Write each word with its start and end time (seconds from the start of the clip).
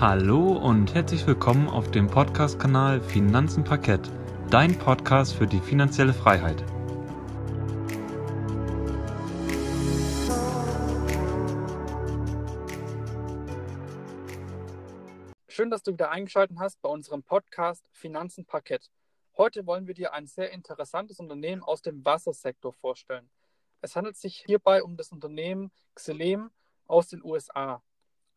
Hallo 0.00 0.52
und 0.52 0.94
herzlich 0.94 1.26
willkommen 1.26 1.68
auf 1.68 1.90
dem 1.90 2.06
Podcast-Kanal 2.06 3.00
Finanzen 3.00 3.64
Parkett, 3.64 4.08
dein 4.48 4.78
Podcast 4.78 5.34
für 5.34 5.48
die 5.48 5.58
finanzielle 5.58 6.14
Freiheit. 6.14 6.64
Schön, 15.48 15.68
dass 15.68 15.82
du 15.82 15.94
wieder 15.94 16.12
eingeschaltet 16.12 16.58
hast 16.60 16.80
bei 16.80 16.88
unserem 16.88 17.24
Podcast 17.24 17.84
Finanzen 17.90 18.44
Parkett. 18.44 18.92
Heute 19.36 19.66
wollen 19.66 19.88
wir 19.88 19.94
dir 19.94 20.12
ein 20.12 20.28
sehr 20.28 20.52
interessantes 20.52 21.18
Unternehmen 21.18 21.64
aus 21.64 21.82
dem 21.82 22.04
Wassersektor 22.04 22.72
vorstellen. 22.72 23.28
Es 23.80 23.96
handelt 23.96 24.16
sich 24.16 24.44
hierbei 24.46 24.84
um 24.84 24.96
das 24.96 25.10
Unternehmen 25.10 25.72
Xylem 25.96 26.52
aus 26.86 27.08
den 27.08 27.24
USA. 27.24 27.82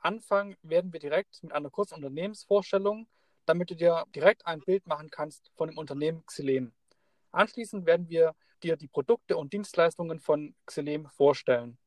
Anfangen 0.01 0.57
werden 0.63 0.91
wir 0.91 0.99
direkt 0.99 1.41
mit 1.43 1.53
einer 1.53 1.69
kurzen 1.69 1.95
Unternehmensvorstellung, 1.95 3.07
damit 3.45 3.69
du 3.69 3.75
dir 3.75 4.05
direkt 4.15 4.45
ein 4.47 4.59
Bild 4.61 4.87
machen 4.87 5.11
kannst 5.11 5.51
von 5.55 5.69
dem 5.69 5.77
Unternehmen 5.77 6.25
Xylem. 6.25 6.73
Anschließend 7.31 7.85
werden 7.85 8.09
wir 8.09 8.35
dir 8.63 8.77
die 8.77 8.87
Produkte 8.87 9.37
und 9.37 9.53
Dienstleistungen 9.53 10.19
von 10.19 10.55
Xylem 10.65 11.07
vorstellen. 11.07 11.77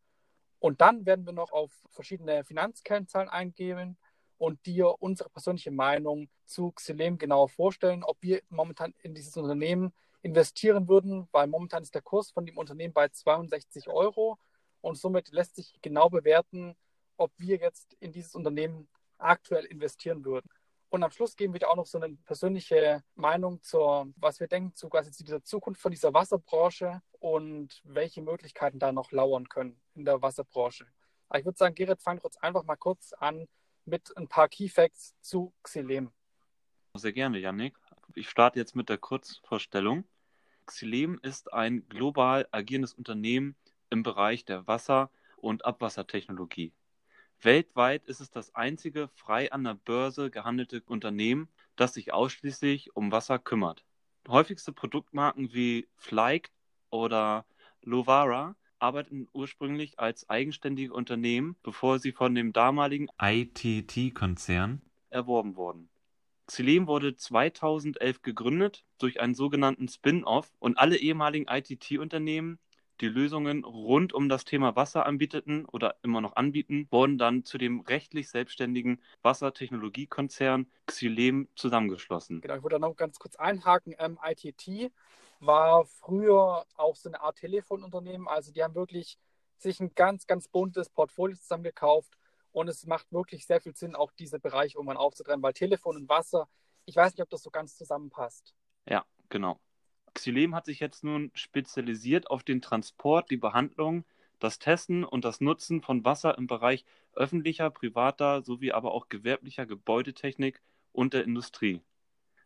Und 0.60 0.80
dann 0.80 1.04
werden 1.06 1.26
wir 1.26 1.32
noch 1.32 1.50
auf 1.50 1.72
verschiedene 1.90 2.44
Finanzkennzahlen 2.44 3.28
eingehen 3.28 3.98
und 4.38 4.64
dir 4.64 4.94
unsere 5.00 5.28
persönliche 5.28 5.72
Meinung 5.72 6.28
zu 6.44 6.70
Xylem 6.70 7.18
genauer 7.18 7.48
vorstellen, 7.48 8.04
ob 8.04 8.16
wir 8.20 8.42
momentan 8.48 8.94
in 9.02 9.14
dieses 9.14 9.36
Unternehmen 9.36 9.92
investieren 10.22 10.88
würden, 10.88 11.28
weil 11.32 11.48
momentan 11.48 11.82
ist 11.82 11.94
der 11.94 12.02
Kurs 12.02 12.30
von 12.30 12.46
dem 12.46 12.58
Unternehmen 12.58 12.94
bei 12.94 13.08
62 13.08 13.88
Euro 13.88 14.38
und 14.80 14.96
somit 14.96 15.32
lässt 15.32 15.56
sich 15.56 15.78
genau 15.82 16.08
bewerten, 16.08 16.76
ob 17.16 17.32
wir 17.36 17.56
jetzt 17.56 17.94
in 18.00 18.12
dieses 18.12 18.34
Unternehmen 18.34 18.88
aktuell 19.18 19.64
investieren 19.64 20.24
würden. 20.24 20.48
Und 20.88 21.02
am 21.02 21.10
Schluss 21.10 21.34
geben 21.34 21.54
wir 21.54 21.68
auch 21.68 21.76
noch 21.76 21.86
so 21.86 21.98
eine 21.98 22.14
persönliche 22.24 23.02
Meinung 23.16 23.60
zur, 23.62 24.12
was 24.16 24.38
wir 24.38 24.46
denken 24.46 24.74
zu 24.76 24.88
quasi 24.88 25.10
dieser 25.10 25.42
Zukunft 25.42 25.80
von 25.80 25.90
dieser 25.90 26.14
Wasserbranche 26.14 27.02
und 27.18 27.80
welche 27.82 28.22
Möglichkeiten 28.22 28.78
da 28.78 28.92
noch 28.92 29.10
lauern 29.10 29.48
können 29.48 29.80
in 29.94 30.04
der 30.04 30.22
Wasserbranche. 30.22 30.86
Aber 31.28 31.38
ich 31.40 31.44
würde 31.44 31.58
sagen, 31.58 31.74
Gerrit, 31.74 32.00
fang 32.00 32.18
uns 32.20 32.36
einfach 32.36 32.62
mal 32.62 32.76
kurz 32.76 33.12
an 33.14 33.48
mit 33.84 34.16
ein 34.16 34.28
paar 34.28 34.48
Key 34.48 34.68
Facts 34.68 35.16
zu 35.20 35.52
Xylem. 35.64 36.12
Sehr 36.94 37.12
gerne, 37.12 37.38
Yannick. 37.38 37.76
Ich 38.14 38.30
starte 38.30 38.60
jetzt 38.60 38.76
mit 38.76 38.88
der 38.88 38.98
Kurzvorstellung. 38.98 40.04
Xylem 40.66 41.18
ist 41.22 41.52
ein 41.52 41.88
global 41.88 42.46
agierendes 42.52 42.94
Unternehmen 42.94 43.56
im 43.90 44.04
Bereich 44.04 44.44
der 44.44 44.68
Wasser- 44.68 45.10
und 45.36 45.64
Abwassertechnologie. 45.64 46.72
Weltweit 47.42 48.04
ist 48.06 48.20
es 48.20 48.30
das 48.30 48.54
einzige 48.54 49.08
frei 49.08 49.52
an 49.52 49.64
der 49.64 49.74
Börse 49.74 50.30
gehandelte 50.30 50.82
Unternehmen, 50.86 51.48
das 51.76 51.94
sich 51.94 52.12
ausschließlich 52.12 52.96
um 52.96 53.12
Wasser 53.12 53.38
kümmert. 53.38 53.84
Häufigste 54.28 54.72
Produktmarken 54.72 55.52
wie 55.52 55.88
Flyke 55.96 56.50
oder 56.90 57.44
Lovara 57.82 58.56
arbeiteten 58.78 59.28
ursprünglich 59.32 59.98
als 59.98 60.28
eigenständige 60.28 60.92
Unternehmen, 60.92 61.56
bevor 61.62 61.98
sie 61.98 62.12
von 62.12 62.34
dem 62.34 62.52
damaligen 62.52 63.08
ITT-Konzern 63.20 64.82
erworben 65.10 65.56
wurden. 65.56 65.88
Xylem 66.46 66.86
wurde 66.86 67.16
2011 67.16 68.22
gegründet 68.22 68.84
durch 68.98 69.20
einen 69.20 69.34
sogenannten 69.34 69.88
Spin-off 69.88 70.52
und 70.58 70.78
alle 70.78 70.96
ehemaligen 70.96 71.46
ITT-Unternehmen 71.48 72.58
die 73.00 73.08
Lösungen 73.08 73.64
rund 73.64 74.12
um 74.12 74.28
das 74.28 74.44
Thema 74.44 74.76
Wasser 74.76 75.06
anbieteten 75.06 75.64
oder 75.66 75.96
immer 76.02 76.20
noch 76.20 76.36
anbieten, 76.36 76.86
wurden 76.90 77.18
dann 77.18 77.44
zu 77.44 77.58
dem 77.58 77.80
rechtlich 77.80 78.28
selbstständigen 78.28 79.00
Wassertechnologiekonzern 79.22 80.66
Xylem 80.86 81.48
zusammengeschlossen. 81.56 82.40
Genau, 82.40 82.56
ich 82.56 82.62
würde 82.62 82.74
da 82.74 82.78
noch 82.78 82.96
ganz 82.96 83.18
kurz 83.18 83.36
einhaken. 83.36 83.94
Ähm, 83.98 84.18
ITT 84.22 84.92
war 85.40 85.84
früher 85.84 86.64
auch 86.76 86.96
so 86.96 87.08
eine 87.08 87.20
Art 87.20 87.36
Telefonunternehmen. 87.36 88.28
Also 88.28 88.52
die 88.52 88.62
haben 88.62 88.74
wirklich 88.74 89.18
sich 89.58 89.80
ein 89.80 89.94
ganz, 89.94 90.26
ganz 90.26 90.48
buntes 90.48 90.88
Portfolio 90.88 91.36
zusammengekauft 91.36 92.16
und 92.52 92.68
es 92.68 92.86
macht 92.86 93.12
wirklich 93.12 93.46
sehr 93.46 93.60
viel 93.60 93.74
Sinn, 93.74 93.96
auch 93.96 94.12
diese 94.12 94.38
Bereiche 94.38 94.78
irgendwann 94.78 94.96
aufzutrennen, 94.96 95.42
weil 95.42 95.52
Telefon 95.52 95.96
und 95.96 96.08
Wasser, 96.08 96.48
ich 96.84 96.96
weiß 96.96 97.12
nicht, 97.12 97.22
ob 97.22 97.30
das 97.30 97.42
so 97.42 97.50
ganz 97.50 97.76
zusammenpasst. 97.76 98.54
Ja, 98.88 99.04
genau. 99.28 99.58
Xylem 100.14 100.54
hat 100.54 100.64
sich 100.64 100.80
jetzt 100.80 101.04
nun 101.04 101.30
spezialisiert 101.34 102.30
auf 102.30 102.42
den 102.42 102.62
Transport, 102.62 103.30
die 103.30 103.36
Behandlung, 103.36 104.04
das 104.38 104.58
Testen 104.58 105.04
und 105.04 105.24
das 105.24 105.40
Nutzen 105.40 105.82
von 105.82 106.04
Wasser 106.04 106.38
im 106.38 106.46
Bereich 106.46 106.84
öffentlicher, 107.14 107.70
privater 107.70 108.42
sowie 108.42 108.72
aber 108.72 108.92
auch 108.92 109.08
gewerblicher 109.08 109.66
Gebäudetechnik 109.66 110.60
und 110.92 111.14
der 111.14 111.24
Industrie. 111.24 111.80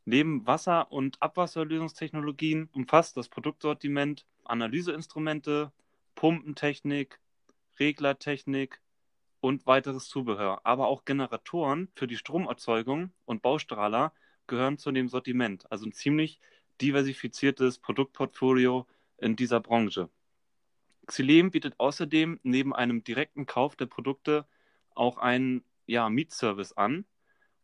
Neben 0.05 0.47
Wasser- 0.47 0.91
und 0.91 1.21
Abwasserlösungstechnologien 1.21 2.69
umfasst 2.73 3.17
das 3.17 3.29
Produktsortiment 3.29 4.25
Analyseinstrumente, 4.45 5.73
Pumpentechnik, 6.15 7.21
Reglertechnik 7.79 8.81
und 9.41 9.67
weiteres 9.67 10.09
Zubehör, 10.09 10.61
aber 10.65 10.89
auch 10.89 11.05
Generatoren 11.05 11.89
für 11.95 12.07
die 12.07 12.17
Stromerzeugung 12.17 13.13
und 13.27 13.43
Baustrahler 13.43 14.13
gehören 14.47 14.79
zu 14.79 14.91
dem 14.91 15.09
Sortiment, 15.09 15.71
also 15.71 15.87
ein 15.87 15.93
ziemlich 15.93 16.41
diversifiziertes 16.81 17.79
Produktportfolio 17.79 18.87
in 19.19 19.37
dieser 19.37 19.61
Branche. 19.61 20.09
Xylem 21.07 21.51
bietet 21.51 21.75
außerdem 21.79 22.41
neben 22.43 22.75
einem 22.75 23.03
direkten 23.03 23.47
Kauf 23.47 23.77
der 23.77 23.87
Produkte 23.87 24.47
auch 24.95 25.17
einen 25.17 25.65
ja, 25.87 26.09
Mietservice 26.11 26.73
an. 26.73 27.07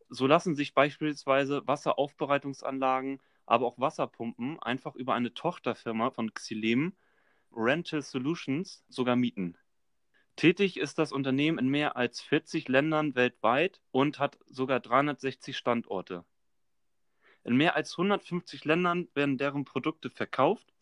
So 0.08 0.26
lassen 0.26 0.54
sich 0.54 0.74
beispielsweise 0.74 1.66
Wasseraufbereitungsanlagen, 1.66 3.20
aber 3.46 3.66
auch 3.66 3.78
Wasserpumpen 3.78 4.58
einfach 4.60 4.94
über 4.94 5.14
eine 5.14 5.34
Tochterfirma 5.34 6.10
von 6.10 6.32
Xylem, 6.32 6.94
Rental 7.52 8.02
Solutions, 8.02 8.84
sogar 8.88 9.16
mieten. 9.16 9.56
Tätig 10.36 10.78
ist 10.78 10.98
das 10.98 11.12
Unternehmen 11.12 11.58
in 11.58 11.68
mehr 11.68 11.96
als 11.96 12.20
40 12.20 12.68
Ländern 12.68 13.14
weltweit 13.14 13.80
und 13.92 14.18
hat 14.18 14.38
sogar 14.46 14.80
360 14.80 15.56
Standorte. 15.56 16.24
In 17.44 17.56
mehr 17.56 17.76
als 17.76 17.92
150 17.92 18.64
Ländern 18.64 19.08
werden 19.14 19.36
deren 19.36 19.64
Produkte 19.64 20.08
verkauft 20.10 20.72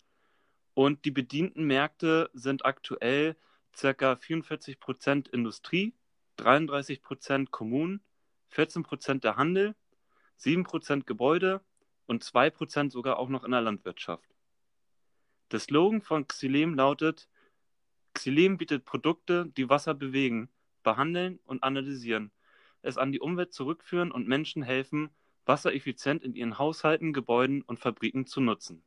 und 0.74 1.04
die 1.04 1.10
bedienten 1.10 1.64
Märkte 1.64 2.30
sind 2.32 2.64
aktuell 2.64 3.36
ca. 3.72 4.12
44% 4.12 5.28
Industrie, 5.30 5.94
33% 6.38 7.50
Kommunen, 7.50 8.00
14% 8.52 9.20
der 9.20 9.36
Handel, 9.36 9.74
7% 10.38 11.04
Gebäude 11.04 11.62
und 12.06 12.22
2% 12.22 12.90
sogar 12.90 13.18
auch 13.18 13.28
noch 13.28 13.44
in 13.44 13.50
der 13.50 13.60
Landwirtschaft. 13.60 14.28
Der 15.50 15.58
Slogan 15.58 16.00
von 16.00 16.28
Xylem 16.28 16.74
lautet: 16.74 17.28
Xylem 18.14 18.56
bietet 18.56 18.84
Produkte, 18.84 19.46
die 19.56 19.68
Wasser 19.68 19.94
bewegen, 19.94 20.48
behandeln 20.82 21.40
und 21.44 21.62
analysieren, 21.62 22.30
es 22.82 22.98
an 22.98 23.12
die 23.12 23.20
Umwelt 23.20 23.52
zurückführen 23.52 24.12
und 24.12 24.28
Menschen 24.28 24.62
helfen, 24.62 25.10
Wasser 25.44 25.74
effizient 25.74 26.22
in 26.22 26.34
ihren 26.34 26.58
Haushalten, 26.58 27.12
Gebäuden 27.12 27.62
und 27.62 27.78
Fabriken 27.78 28.26
zu 28.26 28.40
nutzen. 28.40 28.84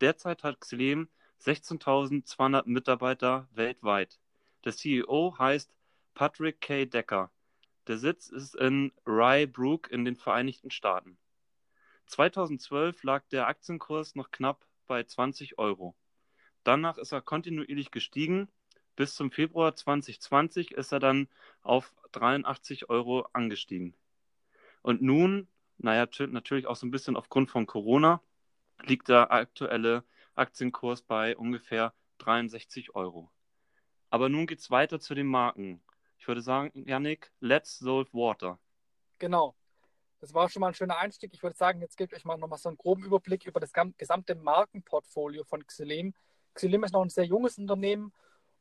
Derzeit 0.00 0.42
hat 0.42 0.60
Xylem 0.60 1.08
16.200 1.40 2.64
Mitarbeiter 2.66 3.48
weltweit. 3.52 4.18
Der 4.64 4.72
CEO 4.72 5.36
heißt 5.38 5.72
Patrick 6.14 6.60
K. 6.60 6.84
Decker. 6.84 7.30
Der 7.86 7.98
Sitz 7.98 8.28
ist 8.28 8.54
in 8.54 8.92
Rye 9.06 9.46
Brook 9.46 9.90
in 9.90 10.04
den 10.04 10.16
Vereinigten 10.16 10.70
Staaten. 10.70 11.16
2012 12.06 13.02
lag 13.02 13.24
der 13.28 13.46
Aktienkurs 13.46 14.14
noch 14.14 14.30
knapp 14.30 14.66
bei 14.86 15.02
20 15.02 15.58
Euro. 15.58 15.96
Danach 16.64 16.98
ist 16.98 17.12
er 17.12 17.22
kontinuierlich 17.22 17.90
gestiegen. 17.90 18.48
Bis 18.94 19.14
zum 19.14 19.30
Februar 19.30 19.74
2020 19.74 20.72
ist 20.72 20.92
er 20.92 21.00
dann 21.00 21.28
auf 21.62 21.94
83 22.12 22.90
Euro 22.90 23.26
angestiegen. 23.32 23.94
Und 24.82 25.00
nun, 25.00 25.48
naja, 25.82 26.06
natürlich 26.28 26.66
auch 26.66 26.76
so 26.76 26.86
ein 26.86 26.90
bisschen 26.90 27.16
aufgrund 27.16 27.50
von 27.50 27.66
Corona, 27.66 28.20
liegt 28.82 29.08
der 29.08 29.30
aktuelle 29.30 30.04
Aktienkurs 30.34 31.02
bei 31.02 31.36
ungefähr 31.36 31.94
63 32.18 32.94
Euro. 32.94 33.30
Aber 34.10 34.28
nun 34.28 34.46
geht 34.46 34.60
es 34.60 34.70
weiter 34.70 35.00
zu 35.00 35.14
den 35.14 35.26
Marken. 35.26 35.82
Ich 36.18 36.28
würde 36.28 36.42
sagen, 36.42 36.70
Yannick, 36.86 37.32
let's 37.40 37.78
solve 37.78 38.12
water. 38.12 38.58
Genau. 39.18 39.56
Das 40.20 40.34
war 40.34 40.48
schon 40.48 40.60
mal 40.60 40.68
ein 40.68 40.74
schöner 40.74 40.98
Einstieg. 40.98 41.34
Ich 41.34 41.42
würde 41.42 41.56
sagen, 41.56 41.80
jetzt 41.80 41.96
gebe 41.96 42.12
ich 42.12 42.20
euch 42.20 42.24
mal 42.24 42.36
nochmal 42.36 42.58
so 42.58 42.68
einen 42.68 42.78
groben 42.78 43.04
Überblick 43.04 43.44
über 43.44 43.58
das 43.58 43.72
gesamte 43.98 44.36
Markenportfolio 44.36 45.42
von 45.42 45.66
Xylem. 45.66 46.14
Xylem 46.54 46.84
ist 46.84 46.92
noch 46.92 47.02
ein 47.02 47.08
sehr 47.08 47.24
junges 47.24 47.58
Unternehmen 47.58 48.12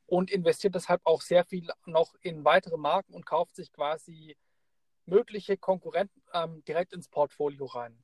und 0.07 0.31
investiert 0.31 0.73
deshalb 0.73 1.01
auch 1.03 1.21
sehr 1.21 1.45
viel 1.45 1.69
noch 1.85 2.15
in 2.21 2.44
weitere 2.44 2.77
Marken 2.77 3.13
und 3.13 3.25
kauft 3.25 3.56
sich 3.56 3.71
quasi 3.71 4.35
mögliche 5.11 5.57
Konkurrenten 5.57 6.23
ähm, 6.33 6.63
direkt 6.63 6.93
ins 6.93 7.09
Portfolio 7.09 7.65
rein. 7.65 8.01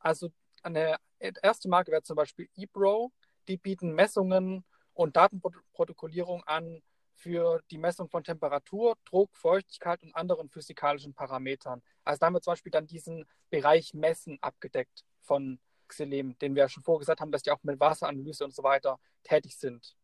Also 0.00 0.32
eine 0.62 0.96
erste 1.18 1.68
Marke 1.68 1.92
wäre 1.92 2.02
zum 2.02 2.16
Beispiel 2.16 2.48
eBro. 2.56 3.12
Die 3.46 3.58
bieten 3.58 3.94
Messungen 3.94 4.64
und 4.94 5.16
Datenprotokollierung 5.16 6.42
an 6.44 6.82
für 7.14 7.62
die 7.70 7.78
Messung 7.78 8.08
von 8.08 8.24
Temperatur, 8.24 8.96
Druck, 9.04 9.36
Feuchtigkeit 9.36 10.02
und 10.02 10.14
anderen 10.16 10.48
physikalischen 10.48 11.14
Parametern. 11.14 11.82
Also 12.04 12.18
da 12.18 12.26
haben 12.26 12.34
wir 12.34 12.40
zum 12.40 12.52
Beispiel 12.52 12.72
dann 12.72 12.86
diesen 12.86 13.26
Bereich 13.50 13.92
Messen 13.92 14.38
abgedeckt 14.40 15.04
von 15.20 15.60
Xylem, 15.88 16.38
den 16.38 16.54
wir 16.54 16.64
ja 16.64 16.68
schon 16.68 16.82
vorgesagt 16.82 17.20
haben, 17.20 17.32
dass 17.32 17.42
die 17.42 17.50
auch 17.50 17.62
mit 17.62 17.78
Wasseranalyse 17.78 18.44
und 18.44 18.54
so 18.54 18.62
weiter 18.62 18.98
tätig 19.22 19.56
sind. 19.58 19.94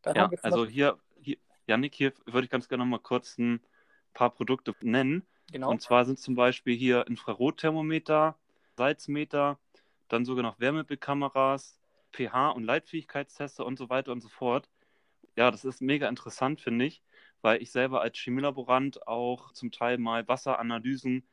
Dann 0.00 0.16
ja, 0.16 0.30
also 0.40 0.66
hier, 0.66 0.98
hier, 1.20 1.36
Janik, 1.66 1.94
hier 1.94 2.12
würde 2.24 2.46
ich 2.46 2.50
ganz 2.50 2.68
gerne 2.68 2.84
noch 2.84 2.90
mal 2.90 2.98
kurz 3.00 3.36
ein 3.38 3.60
paar 4.14 4.30
Produkte 4.30 4.74
nennen. 4.80 5.26
Genau. 5.50 5.70
Und 5.70 5.82
zwar 5.82 6.04
sind 6.04 6.18
zum 6.18 6.34
Beispiel 6.34 6.76
hier 6.76 7.06
Infrarotthermometer, 7.06 8.36
Salzmeter, 8.76 9.58
dann 10.08 10.24
sogar 10.24 10.42
noch 10.42 10.60
Wärmebildkameras, 10.60 11.78
pH- 12.12 12.50
und 12.50 12.64
Leitfähigkeitstester 12.64 13.64
und 13.64 13.78
so 13.78 13.88
weiter 13.88 14.12
und 14.12 14.20
so 14.20 14.28
fort. 14.28 14.68
Ja, 15.36 15.50
das 15.50 15.64
ist 15.64 15.80
mega 15.80 16.08
interessant, 16.08 16.60
finde 16.60 16.84
ich, 16.86 17.02
weil 17.40 17.62
ich 17.62 17.70
selber 17.72 18.02
als 18.02 18.18
Chemielaborant 18.18 19.06
auch 19.06 19.52
zum 19.52 19.70
Teil 19.70 19.98
mal 19.98 20.26
Wasseranalysen 20.28 21.26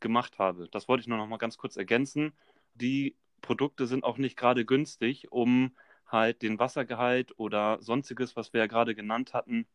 gemacht 0.00 0.38
habe. 0.38 0.68
Das 0.70 0.88
wollte 0.88 1.02
ich 1.02 1.08
nur 1.08 1.18
noch 1.18 1.26
mal 1.26 1.38
ganz 1.38 1.56
kurz 1.56 1.76
ergänzen. 1.76 2.32
Die 2.74 3.16
Produkte 3.40 3.86
sind 3.86 4.04
auch 4.04 4.18
nicht 4.18 4.36
gerade 4.36 4.64
günstig, 4.66 5.32
um 5.32 5.76
halt 6.06 6.42
den 6.42 6.58
Wassergehalt 6.58 7.38
oder 7.38 7.78
sonstiges, 7.80 8.36
was 8.36 8.52
wir 8.52 8.60
ja 8.60 8.66
gerade 8.66 8.94
genannt 8.94 9.34
hatten, 9.34 9.66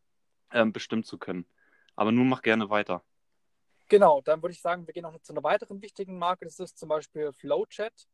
ähm, 0.52 0.72
bestimmen 0.72 1.04
zu 1.04 1.18
können. 1.18 1.46
Aber 1.96 2.12
nun 2.12 2.28
mach 2.28 2.42
gerne 2.42 2.70
weiter. 2.70 3.04
Genau, 3.92 4.22
dann 4.22 4.40
würde 4.40 4.54
ich 4.54 4.62
sagen, 4.62 4.86
wir 4.86 4.94
gehen 4.94 5.02
noch 5.02 5.20
zu 5.20 5.34
einer 5.34 5.42
weiteren 5.42 5.82
wichtigen 5.82 6.16
Marke. 6.16 6.46
Das 6.46 6.58
ist 6.58 6.78
zum 6.78 6.88
Beispiel 6.88 7.30
Flowchat. 7.30 8.08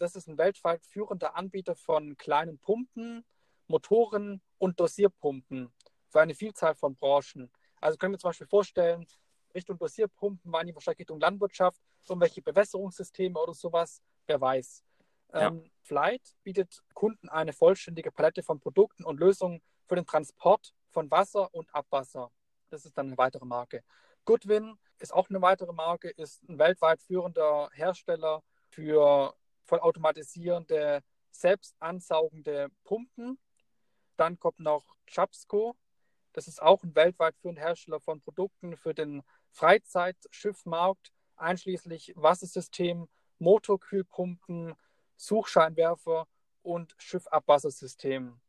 Das 0.00 0.16
ist 0.16 0.26
ein 0.26 0.36
weltweit 0.38 0.84
führender 0.84 1.36
Anbieter 1.36 1.76
von 1.76 2.16
kleinen 2.16 2.58
Pumpen, 2.58 3.24
Motoren 3.68 4.42
und 4.58 4.80
Dosierpumpen 4.80 5.72
für 6.08 6.20
eine 6.20 6.34
Vielzahl 6.34 6.74
von 6.74 6.96
Branchen. 6.96 7.48
Also 7.80 7.96
können 7.96 8.14
wir 8.14 8.18
zum 8.18 8.30
Beispiel 8.30 8.48
vorstellen, 8.48 9.06
Richtung 9.54 9.78
Dosierpumpen 9.78 10.52
waren 10.52 10.66
die 10.66 10.74
wahrscheinlich 10.74 10.98
Richtung 10.98 11.20
Landwirtschaft, 11.20 11.80
irgendwelche 12.08 12.42
Bewässerungssysteme 12.42 13.38
oder 13.38 13.54
sowas, 13.54 14.02
wer 14.26 14.40
weiß. 14.40 14.82
Ja. 15.32 15.46
Ähm, 15.46 15.70
Flight 15.82 16.34
bietet 16.42 16.82
Kunden 16.92 17.28
eine 17.28 17.52
vollständige 17.52 18.10
Palette 18.10 18.42
von 18.42 18.58
Produkten 18.58 19.04
und 19.04 19.20
Lösungen 19.20 19.62
für 19.86 19.94
den 19.94 20.06
Transport 20.06 20.74
von 20.88 21.08
Wasser 21.08 21.54
und 21.54 21.72
Abwasser. 21.72 22.32
Das 22.70 22.84
ist 22.84 22.98
dann 22.98 23.06
eine 23.06 23.16
weitere 23.16 23.44
Marke. 23.44 23.84
Goodwin 24.24 24.76
ist 25.00 25.12
auch 25.12 25.28
eine 25.30 25.42
weitere 25.42 25.72
Marke, 25.72 26.10
ist 26.10 26.42
ein 26.48 26.58
weltweit 26.58 27.00
führender 27.02 27.70
Hersteller 27.72 28.42
für 28.68 29.34
vollautomatisierende, 29.64 31.02
selbstansaugende 31.30 32.68
Pumpen. 32.84 33.38
Dann 34.16 34.38
kommt 34.38 34.60
noch 34.60 34.84
Chapsco. 35.06 35.76
Das 36.32 36.46
ist 36.46 36.62
auch 36.62 36.82
ein 36.84 36.94
weltweit 36.94 37.36
führender 37.36 37.62
Hersteller 37.62 38.00
von 38.00 38.20
Produkten 38.20 38.76
für 38.76 38.94
den 38.94 39.22
Freizeitschiffmarkt, 39.50 41.12
einschließlich 41.36 42.12
Wassersystem, 42.16 43.08
Motorkühlpumpen, 43.38 44.74
Suchscheinwerfer 45.16 46.26
und 46.62 46.94
Schiffabwassersystem. 46.98 48.40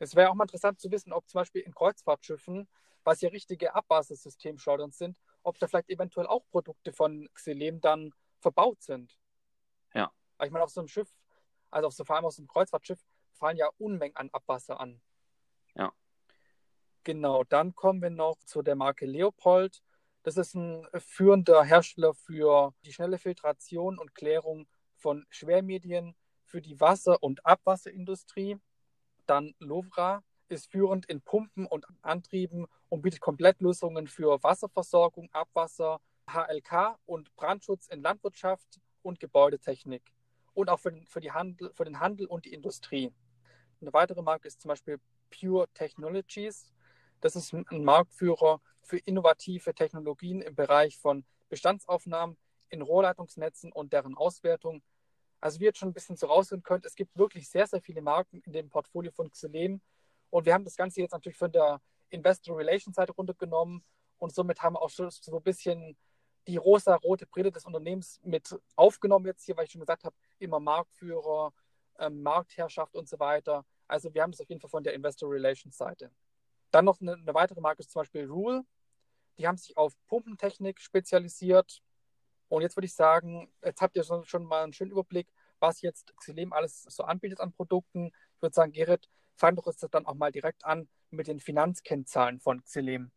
Es 0.00 0.16
wäre 0.16 0.30
auch 0.30 0.34
mal 0.34 0.44
interessant 0.44 0.80
zu 0.80 0.90
wissen, 0.90 1.12
ob 1.12 1.28
zum 1.28 1.40
Beispiel 1.40 1.62
in 1.62 1.74
Kreuzfahrtschiffen, 1.74 2.68
was 3.04 3.20
ja 3.20 3.28
richtige 3.28 3.74
Abwassersystemschleudern 3.74 4.90
sind, 4.90 5.18
ob 5.44 5.58
da 5.58 5.68
vielleicht 5.68 5.90
eventuell 5.90 6.26
auch 6.26 6.44
Produkte 6.48 6.92
von 6.92 7.28
Xylem 7.34 7.80
dann 7.80 8.12
verbaut 8.40 8.82
sind. 8.82 9.18
Ja. 9.94 10.12
Weil 10.36 10.48
ich 10.48 10.52
meine, 10.52 10.64
auf 10.64 10.70
so 10.70 10.80
einem 10.80 10.88
Schiff, 10.88 11.14
also 11.70 11.88
auf 11.88 11.94
so, 11.94 12.04
vor 12.04 12.16
allem 12.16 12.24
auf 12.24 12.34
so 12.34 12.42
einem 12.42 12.48
Kreuzfahrtschiff, 12.48 13.00
fallen 13.32 13.56
ja 13.56 13.68
Unmengen 13.78 14.16
an 14.16 14.30
Abwasser 14.32 14.80
an. 14.80 15.00
Ja. 15.74 15.92
Genau, 17.04 17.44
dann 17.44 17.74
kommen 17.74 18.00
wir 18.00 18.10
noch 18.10 18.42
zu 18.44 18.62
der 18.62 18.76
Marke 18.76 19.06
Leopold. 19.06 19.82
Das 20.22 20.38
ist 20.38 20.54
ein 20.54 20.86
führender 20.96 21.62
Hersteller 21.62 22.14
für 22.14 22.72
die 22.84 22.92
schnelle 22.92 23.18
Filtration 23.18 23.98
und 23.98 24.14
Klärung 24.14 24.66
von 24.96 25.26
Schwermedien 25.28 26.16
für 26.44 26.62
die 26.62 26.80
Wasser- 26.80 27.22
und 27.22 27.44
Abwasserindustrie. 27.44 28.58
Dann 29.26 29.54
Lovra 29.58 30.22
ist 30.48 30.70
führend 30.70 31.06
in 31.06 31.20
Pumpen 31.20 31.66
und 31.66 31.86
Antrieben 32.02 32.66
und 32.88 33.02
bietet 33.02 33.20
Komplettlösungen 33.20 34.06
für 34.06 34.42
Wasserversorgung, 34.42 35.30
Abwasser, 35.32 36.00
HLK 36.28 36.98
und 37.06 37.34
Brandschutz 37.36 37.88
in 37.88 38.02
Landwirtschaft 38.02 38.80
und 39.02 39.20
Gebäudetechnik 39.20 40.02
und 40.54 40.70
auch 40.70 40.80
für 40.80 40.92
den, 40.92 41.06
für, 41.06 41.20
Handel, 41.32 41.72
für 41.74 41.84
den 41.84 42.00
Handel 42.00 42.26
und 42.26 42.44
die 42.44 42.52
Industrie. 42.52 43.12
Eine 43.80 43.92
weitere 43.92 44.22
Marke 44.22 44.48
ist 44.48 44.60
zum 44.60 44.70
Beispiel 44.70 44.98
Pure 45.30 45.68
Technologies. 45.74 46.72
Das 47.20 47.36
ist 47.36 47.52
ein 47.52 47.84
Marktführer 47.84 48.60
für 48.82 48.98
innovative 48.98 49.74
Technologien 49.74 50.40
im 50.40 50.54
Bereich 50.54 50.98
von 50.98 51.24
Bestandsaufnahmen 51.48 52.36
in 52.70 52.82
Rohrleitungsnetzen 52.82 53.72
und 53.72 53.92
deren 53.92 54.16
Auswertung. 54.16 54.82
Also 55.40 55.60
wie 55.60 55.64
ihr 55.64 55.68
jetzt 55.68 55.78
schon 55.78 55.90
ein 55.90 55.94
bisschen 55.94 56.16
so 56.16 56.26
raushören 56.26 56.62
könnt, 56.62 56.86
es 56.86 56.94
gibt 56.94 57.16
wirklich 57.16 57.48
sehr, 57.48 57.66
sehr 57.66 57.80
viele 57.80 58.02
Marken 58.02 58.40
in 58.42 58.52
dem 58.52 58.70
Portfolio 58.70 59.12
von 59.12 59.30
Xylem. 59.30 59.80
Und 60.34 60.46
wir 60.46 60.54
haben 60.54 60.64
das 60.64 60.76
Ganze 60.76 61.00
jetzt 61.00 61.12
natürlich 61.12 61.38
von 61.38 61.52
der 61.52 61.80
Investor 62.10 62.58
Relations 62.58 62.96
Seite 62.96 63.12
runtergenommen 63.12 63.84
und 64.18 64.34
somit 64.34 64.60
haben 64.62 64.74
wir 64.74 64.82
auch 64.82 64.90
so 64.90 65.04
ein 65.04 65.42
bisschen 65.44 65.96
die 66.48 66.56
rosa-rote 66.56 67.24
Brille 67.26 67.52
des 67.52 67.64
Unternehmens 67.64 68.20
mit 68.24 68.52
aufgenommen 68.74 69.26
jetzt 69.26 69.44
hier, 69.44 69.56
weil 69.56 69.66
ich 69.66 69.70
schon 69.70 69.80
gesagt 69.80 70.02
habe, 70.02 70.16
immer 70.40 70.58
Marktführer, 70.58 71.52
ähm, 72.00 72.20
Marktherrschaft 72.24 72.96
und 72.96 73.08
so 73.08 73.20
weiter. 73.20 73.64
Also 73.86 74.12
wir 74.12 74.22
haben 74.22 74.32
das 74.32 74.40
auf 74.40 74.48
jeden 74.48 74.60
Fall 74.60 74.70
von 74.70 74.82
der 74.82 74.94
Investor 74.94 75.30
Relations 75.30 75.76
Seite. 75.76 76.10
Dann 76.72 76.86
noch 76.86 77.00
eine, 77.00 77.12
eine 77.12 77.32
weitere 77.32 77.60
Marke 77.60 77.82
ist 77.82 77.92
zum 77.92 78.00
Beispiel 78.00 78.26
Rule. 78.26 78.64
Die 79.38 79.46
haben 79.46 79.56
sich 79.56 79.76
auf 79.76 79.94
Pumpentechnik 80.08 80.80
spezialisiert. 80.80 81.80
Und 82.48 82.62
jetzt 82.62 82.76
würde 82.76 82.86
ich 82.86 82.94
sagen, 82.94 83.52
jetzt 83.64 83.80
habt 83.80 83.94
ihr 83.94 84.02
schon, 84.02 84.24
schon 84.24 84.42
mal 84.46 84.64
einen 84.64 84.72
schönen 84.72 84.90
Überblick, 84.90 85.28
was 85.60 85.80
jetzt 85.80 86.12
Xylem 86.16 86.52
alles 86.52 86.82
so 86.82 87.04
anbietet 87.04 87.38
an 87.38 87.52
Produkten. 87.52 88.08
Ich 88.34 88.42
würde 88.42 88.54
sagen, 88.54 88.72
Gerrit, 88.72 89.08
fang 89.34 89.56
doch 89.56 89.66
jetzt 89.66 89.86
dann 89.92 90.06
auch 90.06 90.14
mal 90.14 90.32
direkt 90.32 90.64
an 90.64 90.88
mit 91.10 91.26
den 91.26 91.40
Finanzkennzahlen 91.40 92.40
von 92.40 92.62
Xylem. 92.62 93.10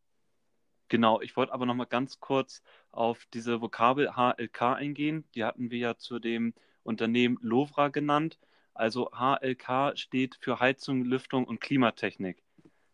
Genau, 0.90 1.20
ich 1.22 1.36
wollte 1.36 1.54
aber 1.54 1.66
noch 1.66 1.76
mal 1.76 1.86
ganz 1.86 2.20
kurz 2.20 2.62
auf 2.92 3.26
diese 3.34 3.62
Vokabel 3.62 4.16
HLK 4.16 4.62
eingehen. 4.62 5.26
Die 5.36 5.44
hatten 5.44 5.70
wir 5.70 5.80
ja 5.80 5.98
zu 5.98 6.20
dem 6.20 6.54
Unternehmen 6.84 7.38
Lovra 7.42 7.90
genannt. 7.90 8.40
Also 8.74 9.12
HLK 9.12 9.98
steht 9.98 10.38
für 10.40 10.60
Heizung, 10.60 11.04
Lüftung 11.04 11.46
und 11.46 11.60
Klimatechnik. 11.60 12.42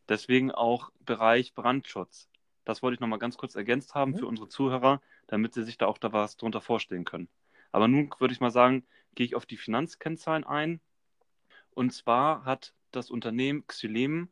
Deswegen 0.09 0.51
auch 0.51 0.91
Bereich 1.01 1.53
Brandschutz. 1.53 2.29
Das 2.65 2.81
wollte 2.81 2.95
ich 2.95 2.99
noch 2.99 3.07
mal 3.07 3.19
ganz 3.19 3.37
kurz 3.37 3.55
ergänzt 3.55 3.93
haben 3.93 4.11
mhm. 4.11 4.17
für 4.17 4.27
unsere 4.27 4.47
Zuhörer, 4.47 5.01
damit 5.27 5.53
sie 5.53 5.63
sich 5.63 5.77
da 5.77 5.85
auch 5.85 5.97
da 5.97 6.13
was 6.13 6.37
drunter 6.37 6.61
vorstellen 6.61 7.05
können. 7.05 7.29
Aber 7.71 7.87
nun 7.87 8.09
würde 8.19 8.33
ich 8.33 8.39
mal 8.39 8.51
sagen, 8.51 8.85
gehe 9.15 9.25
ich 9.25 9.35
auf 9.35 9.45
die 9.45 9.57
Finanzkennzahlen 9.57 10.43
ein. 10.43 10.79
Und 11.71 11.91
zwar 11.91 12.45
hat 12.45 12.73
das 12.95 13.09
Unternehmen 13.09 13.65
Xylem 13.67 14.29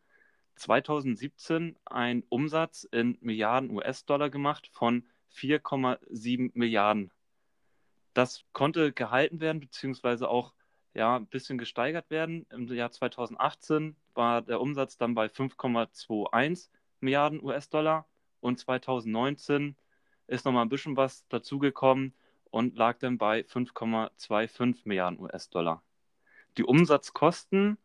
2017 0.56 1.78
einen 1.86 2.24
Umsatz 2.30 2.84
in 2.84 3.18
Milliarden 3.22 3.72
US-Dollar 3.72 4.30
gemacht 4.30 4.70
von 4.72 5.08
4,7 5.34 6.52
Milliarden. 6.54 7.12
Das 8.14 8.44
konnte 8.52 8.92
gehalten 8.92 9.40
werden, 9.40 9.60
beziehungsweise 9.60 10.30
auch 10.30 10.54
ja, 10.94 11.16
ein 11.16 11.28
bisschen 11.28 11.58
gesteigert 11.58 12.10
werden. 12.10 12.46
Im 12.52 12.68
Jahr 12.68 12.92
2018 12.92 13.96
war 14.14 14.42
der 14.42 14.60
Umsatz 14.60 14.98
dann 14.98 15.16
bei 15.16 15.28
5,21 15.28 16.70
Milliarden 17.00 17.42
US-Dollar 17.42 18.08
und 18.42 18.60
2019 18.60 19.76
ist 20.28 20.46
nochmal 20.46 20.66
ein 20.66 20.70
bisschen 20.70 20.98
was 20.98 21.28
dazugekommen 21.30 22.14
und 22.52 22.76
lag 22.76 23.00
dann 23.00 23.18
bei 23.18 23.42
5,25 23.42 24.82
Milliarden 24.84 25.20
US-Dollar. 25.20 25.82
Die 26.58 26.64
Umsatzkosten 26.64 27.78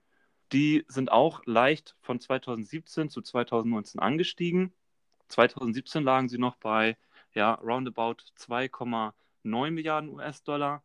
die 0.53 0.85
sind 0.89 1.11
auch 1.11 1.45
leicht 1.47 1.97
von 2.01 2.21
2017 2.21 3.11
zu 3.11 3.23
2019 3.23 4.01
angestiegen. 4.01 4.73
2017 5.29 6.05
lagen 6.05 6.29
sie 6.29 6.39
noch 6.39 6.57
bei 6.57 6.97
ja, 7.35 7.55
roundabout 7.55 8.23
2,9 8.39 9.71
Milliarden 9.71 10.11
US-Dollar. 10.11 10.83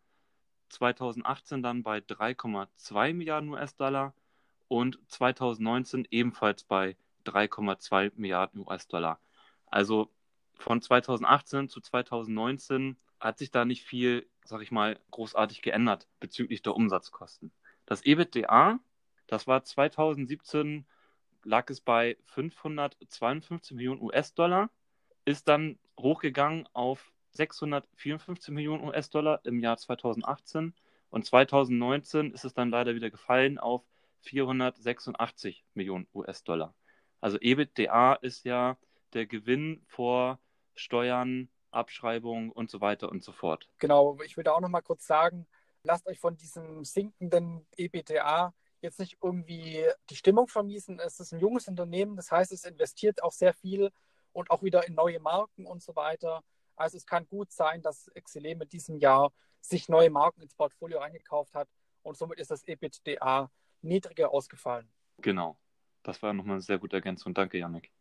2018 0.70 1.62
dann 1.62 1.84
bei 1.84 2.00
3,2 2.00 3.14
Milliarden 3.14 3.50
US-Dollar 3.50 4.14
und 4.68 5.00
2019 5.08 6.08
ebenfalls 6.12 6.64
bei 6.64 6.96
3,2 7.26 8.14
Milliarden 8.16 8.62
US-Dollar. 8.66 9.20
Also 9.68 10.10
von 10.56 10.82
2018 10.82 11.70
zu 11.70 11.82
2019 11.82 12.98
hat 13.20 13.38
sich 13.38 13.52
da 13.52 13.66
nicht 13.66 13.84
viel, 13.84 14.28
sag 14.44 14.62
ich 14.62 14.72
mal, 14.72 15.00
großartig 15.12 15.62
geändert 15.62 16.08
bezüglich 16.20 16.62
der 16.62 16.76
Umsatzkosten. 16.76 17.52
Das 17.86 18.02
EBITDA 18.06 18.80
das 19.32 19.48
war 19.48 19.64
2017, 19.64 20.86
lag 21.44 21.70
es 21.70 21.80
bei 21.80 22.18
552 22.26 23.78
Millionen 23.78 24.02
US-Dollar, 24.02 24.70
ist 25.24 25.48
dann 25.48 25.80
hochgegangen 25.98 26.68
auf 26.74 27.14
654 27.32 28.54
Millionen 28.54 28.84
US-Dollar 28.84 29.40
im 29.46 29.62
Jahr 29.62 29.78
2018 29.78 30.74
und 31.12 31.26
2019 31.26 32.34
ist 32.34 32.44
es 32.44 32.54
dann 32.54 32.72
leider 32.72 32.94
wieder 32.94 33.10
gefallen 33.10 33.58
auf 33.58 33.84
486 34.20 35.64
Millionen 35.76 36.08
US-Dollar. 36.14 36.76
Also 37.22 37.38
EBITDA 37.40 38.16
ist 38.16 38.44
ja 38.44 38.78
der 39.14 39.28
Gewinn 39.28 39.82
vor 39.88 40.40
Steuern, 40.76 41.48
Abschreibungen 41.72 42.52
und 42.52 42.70
so 42.70 42.82
weiter 42.82 43.10
und 43.10 43.24
so 43.24 43.32
fort. 43.32 43.70
Genau, 43.78 44.20
ich 44.26 44.36
würde 44.36 44.54
auch 44.54 44.60
noch 44.60 44.68
mal 44.68 44.82
kurz 44.82 45.08
sagen, 45.08 45.48
lasst 45.84 46.06
euch 46.08 46.20
von 46.20 46.36
diesem 46.36 46.84
sinkenden 46.84 47.66
EBITDA 47.78 48.54
jetzt 48.82 49.00
nicht 49.00 49.18
irgendwie 49.22 49.86
die 50.10 50.16
Stimmung 50.16 50.48
vermiesen. 50.48 51.00
Es 51.00 51.20
ist 51.20 51.32
ein 51.34 51.40
junges 51.40 51.68
Unternehmen, 51.68 52.16
das 52.16 52.32
heißt, 52.32 52.52
es 52.52 52.66
investiert 52.66 53.24
auch 53.24 53.32
sehr 53.32 53.54
viel 53.54 53.92
und 54.34 54.50
auch 54.52 54.64
wieder 54.64 54.88
in 54.88 54.96
neue 54.96 55.20
Marken 55.20 55.66
und 55.66 55.82
so 55.82 55.96
weiter. 55.96 56.44
Also 56.76 56.98
es 56.98 57.06
kann 57.06 57.28
gut 57.28 57.52
sein, 57.52 57.82
dass 57.82 58.08
Exile 58.10 58.56
mit 58.56 58.74
diesem 58.74 58.98
Jahr 58.98 59.32
sich 59.62 59.90
neue 59.90 60.10
Marken 60.10 60.42
ins 60.42 60.56
Portfolio 60.56 61.00
eingekauft 61.00 61.54
hat 61.54 61.70
und 62.02 62.18
somit 62.18 62.40
ist 62.40 62.52
das 62.52 62.64
EBITDA 62.64 63.52
niedriger 63.82 64.32
ausgefallen. 64.32 64.92
Genau. 65.18 65.58
Das 66.04 66.22
war 66.24 66.34
nochmal 66.34 66.56
eine 66.56 66.62
sehr 66.62 66.80
gute 66.80 66.96
Ergänzung. 66.96 67.34
Danke, 67.34 67.60
Janik. 67.60 67.92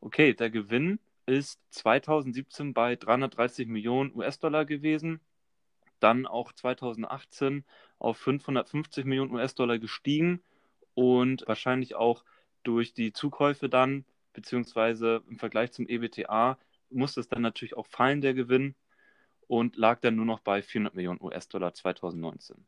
Okay, 0.00 0.34
der 0.34 0.50
Gewinn 0.50 1.00
ist 1.26 1.60
2017 1.70 2.74
bei 2.74 2.96
330 2.96 3.66
Millionen 3.68 4.14
US-Dollar 4.14 4.64
gewesen, 4.64 5.20
dann 6.02 6.26
auch 6.26 6.52
2018 6.52 7.64
auf 7.98 8.18
550 8.18 9.04
Millionen 9.04 9.32
US-Dollar 9.32 9.78
gestiegen 9.78 10.42
und 10.94 11.44
wahrscheinlich 11.46 11.94
auch 11.94 12.24
durch 12.62 12.94
die 12.94 13.12
Zukäufe 13.12 13.68
dann, 13.68 14.04
beziehungsweise 14.32 15.22
im 15.28 15.38
Vergleich 15.38 15.72
zum 15.72 15.86
EBTA, 15.88 16.58
musste 16.90 17.20
es 17.20 17.28
dann 17.28 17.42
natürlich 17.42 17.76
auch 17.76 17.86
fallen, 17.86 18.20
der 18.20 18.34
Gewinn, 18.34 18.74
und 19.52 19.76
lag 19.76 20.00
dann 20.00 20.16
nur 20.16 20.24
noch 20.24 20.40
bei 20.40 20.62
400 20.62 20.94
Millionen 20.94 21.20
US-Dollar 21.20 21.74
2019. 21.74 22.64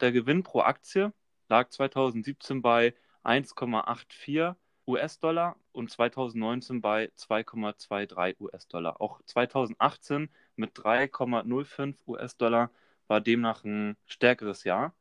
Der 0.00 0.12
Gewinn 0.12 0.42
pro 0.42 0.60
Aktie 0.60 1.14
lag 1.48 1.70
2017 1.70 2.60
bei 2.60 2.94
1,84 3.24 4.54
US-Dollar 4.86 5.56
und 5.72 5.90
2019 5.90 6.82
bei 6.82 7.10
2,23 7.16 8.40
US-Dollar. 8.40 9.00
Auch 9.00 9.22
2018 9.24 10.28
mit 10.60 10.76
3,05 10.76 11.96
US-Dollar 12.06 12.70
war 13.08 13.20
demnach 13.20 13.64
ein 13.64 13.96
stärkeres 14.06 14.62
Jahr. 14.64 14.94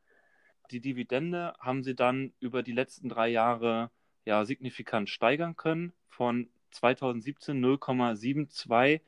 Die 0.72 0.80
Dividende 0.80 1.54
haben 1.60 1.84
sie 1.84 1.96
dann 1.96 2.34
über 2.39 2.63
die 2.63 2.72
letzten 2.72 3.10
drei 3.10 3.28
Jahre 3.28 3.92
ja 4.25 4.46
signifikant 4.46 5.10
steigern 5.10 5.56
können 5.56 5.94
von 6.08 6.50
2017 6.72 7.63
0,72 7.63 9.01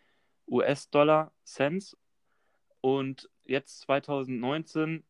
US-Dollar 0.48 1.32
Cents 1.46 1.98
und 2.82 3.30
jetzt 3.46 3.82
2019 3.82 5.04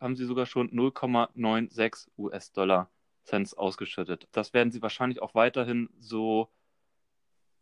haben 0.00 0.16
sie 0.16 0.24
sogar 0.24 0.46
schon 0.46 0.70
0,96 0.70 2.08
US-Dollar 2.18 2.90
Cents 3.24 3.54
ausgeschüttet. 3.54 4.28
Das 4.32 4.54
werden 4.54 4.70
sie 4.70 4.82
wahrscheinlich 4.82 5.20
auch 5.20 5.34
weiterhin 5.34 5.90
so, 5.98 6.48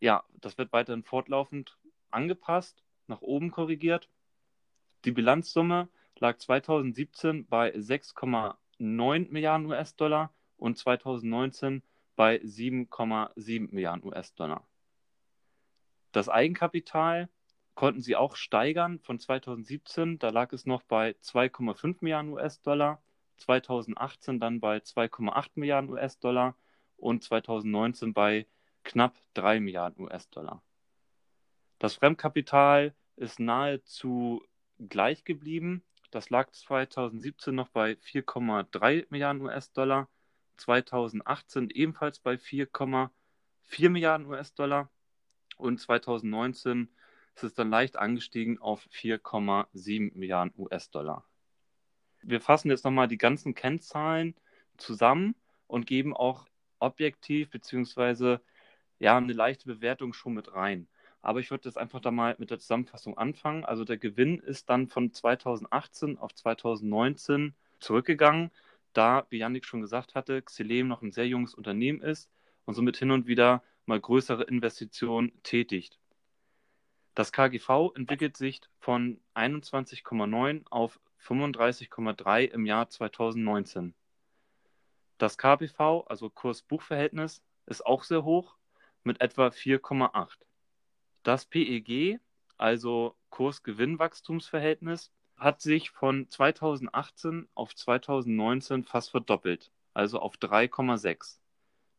ja, 0.00 0.22
das 0.34 0.58
wird 0.58 0.72
weiterhin 0.72 1.02
fortlaufend 1.02 1.78
angepasst, 2.10 2.83
nach 3.06 3.20
oben 3.22 3.50
korrigiert. 3.50 4.08
Die 5.04 5.12
Bilanzsumme 5.12 5.88
lag 6.18 6.38
2017 6.38 7.46
bei 7.46 7.74
6,9 7.74 9.30
Milliarden 9.30 9.66
US-Dollar 9.66 10.32
und 10.56 10.78
2019 10.78 11.82
bei 12.16 12.36
7,7 12.36 13.72
Milliarden 13.72 14.04
US-Dollar. 14.04 14.66
Das 16.12 16.28
Eigenkapital 16.28 17.28
konnten 17.74 18.00
sie 18.00 18.14
auch 18.14 18.36
steigern 18.36 19.00
von 19.00 19.18
2017, 19.18 20.18
da 20.18 20.30
lag 20.30 20.52
es 20.52 20.64
noch 20.64 20.82
bei 20.82 21.16
2,5 21.22 21.96
Milliarden 22.00 22.32
US-Dollar 22.32 23.02
2018 23.38 24.38
dann 24.38 24.60
bei 24.60 24.78
2,8 24.78 25.50
Milliarden 25.56 25.90
US-Dollar 25.90 26.56
und 26.96 27.22
2019 27.22 28.14
bei 28.14 28.46
knapp 28.84 29.16
3 29.34 29.60
Milliarden 29.60 30.04
US-Dollar. 30.04 30.62
Das 31.84 31.96
Fremdkapital 31.96 32.94
ist 33.16 33.38
nahezu 33.38 34.42
gleich 34.78 35.22
geblieben. 35.24 35.84
Das 36.10 36.30
lag 36.30 36.50
2017 36.50 37.54
noch 37.54 37.68
bei 37.68 37.92
4,3 37.92 39.04
Milliarden 39.10 39.42
US-Dollar, 39.42 40.08
2018 40.56 41.68
ebenfalls 41.68 42.20
bei 42.20 42.36
4,4 42.36 43.90
Milliarden 43.90 44.26
US-Dollar 44.26 44.88
und 45.58 45.78
2019 45.78 46.88
ist 47.34 47.44
es 47.44 47.52
dann 47.52 47.68
leicht 47.68 47.98
angestiegen 47.98 48.58
auf 48.62 48.86
4,7 48.90 50.16
Milliarden 50.16 50.54
US-Dollar 50.56 51.28
wir 52.22 52.40
fassen 52.40 52.70
jetzt 52.70 52.86
nochmal 52.86 53.08
die 53.08 53.18
ganzen 53.18 53.54
Kennzahlen 53.54 54.34
zusammen 54.78 55.34
und 55.66 55.86
geben 55.86 56.16
auch 56.16 56.46
objektiv 56.78 57.50
beziehungsweise 57.50 58.40
ja 58.98 59.18
eine 59.18 59.34
leichte 59.34 59.66
Bewertung 59.66 60.14
schon 60.14 60.32
mit 60.32 60.54
rein. 60.54 60.88
Aber 61.24 61.40
ich 61.40 61.50
würde 61.50 61.66
jetzt 61.66 61.78
einfach 61.78 62.00
da 62.00 62.10
mal 62.10 62.36
mit 62.38 62.50
der 62.50 62.58
Zusammenfassung 62.58 63.16
anfangen. 63.16 63.64
Also 63.64 63.84
der 63.84 63.96
Gewinn 63.96 64.40
ist 64.40 64.68
dann 64.68 64.88
von 64.88 65.10
2018 65.10 66.18
auf 66.18 66.34
2019 66.34 67.54
zurückgegangen, 67.80 68.50
da, 68.92 69.26
wie 69.30 69.38
Yannick 69.38 69.64
schon 69.64 69.80
gesagt 69.80 70.14
hatte, 70.14 70.42
Xilem 70.42 70.86
noch 70.86 71.00
ein 71.00 71.12
sehr 71.12 71.26
junges 71.26 71.54
Unternehmen 71.54 72.02
ist 72.02 72.30
und 72.66 72.74
somit 72.74 72.98
hin 72.98 73.10
und 73.10 73.26
wieder 73.26 73.62
mal 73.86 73.98
größere 73.98 74.44
Investitionen 74.44 75.32
tätigt. 75.42 75.98
Das 77.14 77.32
KGV 77.32 77.92
entwickelt 77.94 78.36
sich 78.36 78.60
von 78.78 79.18
21,9 79.34 80.66
auf 80.68 81.00
35,3 81.22 82.50
im 82.50 82.66
Jahr 82.66 82.90
2019. 82.90 83.94
Das 85.16 85.38
KPV, 85.38 86.04
also 86.06 86.28
Kurs-Buch-Verhältnis, 86.28 87.42
ist 87.64 87.86
auch 87.86 88.04
sehr 88.04 88.24
hoch 88.24 88.56
mit 89.04 89.22
etwa 89.22 89.46
4,8. 89.46 90.44
Das 91.24 91.46
PEG, 91.46 92.20
also 92.58 93.16
Kurs-Gewinn-Wachstumsverhältnis, 93.30 95.10
hat 95.38 95.62
sich 95.62 95.88
von 95.88 96.28
2018 96.28 97.48
auf 97.54 97.74
2019 97.74 98.84
fast 98.84 99.10
verdoppelt, 99.10 99.72
also 99.94 100.18
auf 100.18 100.36
3,6. 100.36 101.40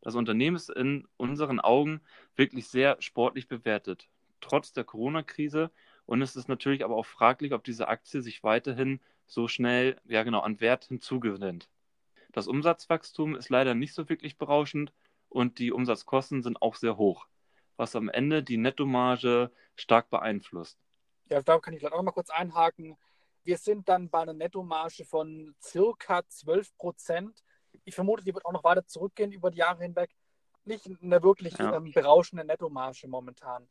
Das 0.01 0.13
Unternehmen 0.13 0.55
ist 0.55 0.70
in 0.70 1.08
unseren 1.17 1.60
Augen 1.60 2.01
wirklich 2.36 2.67
sehr 2.67 2.98
sportlich 3.01 3.48
bewertet, 3.48 4.08
trotz 4.41 4.74
der 4.74 4.84
Corona-Krise. 4.84 5.72
Und 6.05 6.22
es 6.22 6.36
ist 6.36 6.48
natürlich 6.48 6.86
aber 6.86 6.96
auch 6.96 7.08
fraglich, 7.08 7.51
ob 7.53 7.63
diese 7.63 7.88
Aktie 7.88 8.22
sich 8.22 8.44
weiterhin 8.44 9.01
so 9.25 9.48
schnell, 9.48 10.00
ja 10.05 10.22
genau, 10.22 10.41
an 10.41 10.60
Wert 10.60 10.86
hinzugewinnt. 10.86 11.67
Das 12.32 12.48
Umsatzwachstum 12.48 13.36
ist 13.36 13.50
leider 13.50 13.74
nicht 13.74 13.96
so 13.96 14.08
wirklich 14.08 14.38
berauschend 14.38 14.94
und 15.29 15.58
die 15.58 15.72
Umsatzkosten 15.72 16.44
sind 16.44 16.62
auch 16.62 16.75
sehr 16.75 16.98
hoch, 16.98 17.25
was 17.77 17.96
am 17.96 18.10
Ende 18.10 18.44
die 18.44 18.58
Nettomarge 18.58 19.51
stark 19.75 20.10
beeinflusst. 20.10 20.77
Ja, 21.29 21.41
da 21.41 21.60
kann 21.60 21.74
ich 21.74 21.79
vielleicht 21.79 21.96
auch 21.96 22.03
mal 22.03 22.12
kurz 22.12 22.29
einhaken. 22.29 22.98
Wir 23.44 23.58
sind 23.58 23.89
dann 23.89 24.10
bei 24.10 24.22
einer 24.22 24.34
Nettomarge 24.34 25.05
von 25.05 25.55
circa 25.62 26.27
12 26.27 26.75
Prozent. 26.77 27.44
Ich 27.84 27.96
vermute, 27.96 28.24
die 28.24 28.34
wird 28.34 28.46
auch 28.46 28.51
noch 28.51 28.63
weiter 28.63 28.86
zurückgehen 28.86 29.32
über 29.32 29.51
die 29.51 29.58
Jahre 29.58 29.84
hinweg. 29.84 30.12
Nicht 30.63 30.89
eine 31.01 31.22
wirklich 31.22 31.58
ja. 31.58 31.75
ähm, 31.75 31.91
berauschende 31.94 32.44
Nettomarge 32.44 33.08
momentan. 33.08 33.67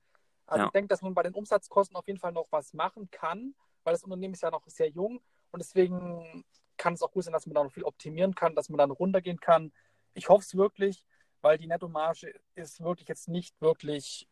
Also 0.47 0.63
ja. 0.63 0.67
ich 0.67 0.73
denke, 0.73 0.89
dass 0.89 1.03
man 1.03 1.15
bei 1.15 1.23
den 1.23 1.35
Umsatzkosten 1.35 1.97
auf 1.97 2.07
jeden 2.07 2.19
Fall 2.21 2.33
noch 2.33 2.47
was 2.51 2.73
machen 2.75 3.09
kann, 3.11 3.55
weil 3.83 3.95
das 3.95 4.05
Unternehmen 4.05 4.35
ist 4.35 4.43
ja 4.43 4.51
noch 4.51 4.67
sehr 4.67 4.91
jung 4.91 5.21
und 5.51 5.59
deswegen 5.61 6.45
kann 6.77 6.95
es 6.95 7.03
auch 7.03 7.11
gut 7.11 7.25
sein, 7.25 7.33
dass 7.33 7.47
man 7.47 7.55
da 7.55 7.65
noch 7.65 7.73
viel 7.73 7.85
optimieren 7.85 8.35
kann, 8.35 8.55
dass 8.55 8.69
man 8.69 8.79
dann 8.79 8.91
runtergehen 8.91 9.41
kann. 9.41 9.73
Ich 10.13 10.29
hoffe 10.29 10.45
es 10.45 10.57
wirklich, 10.57 11.05
weil 11.45 11.59
die 11.59 11.67
Nettomarge 11.67 12.35
ist 12.55 12.83
wirklich 12.83 13.07
jetzt 13.07 13.29
nicht 13.29 13.61
wirklich 13.61 14.27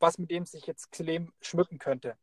was, 0.00 0.16
mit 0.16 0.30
dem 0.30 0.46
sich 0.46 0.66
jetzt 0.66 0.90
Xylem 0.90 1.30
schmücken 1.42 1.78
könnte. 1.78 2.16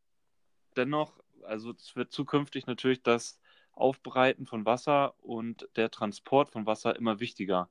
Dennoch, 0.75 1.21
also 1.43 1.71
es 1.71 1.95
wird 1.95 2.11
zukünftig 2.11 2.65
natürlich 2.65 3.03
das 3.03 3.39
Aufbereiten 3.73 4.47
von 4.47 4.65
Wasser 4.65 5.13
und 5.23 5.69
der 5.75 5.91
Transport 5.91 6.49
von 6.49 6.65
Wasser 6.65 6.95
immer 6.95 7.19
wichtiger. 7.19 7.69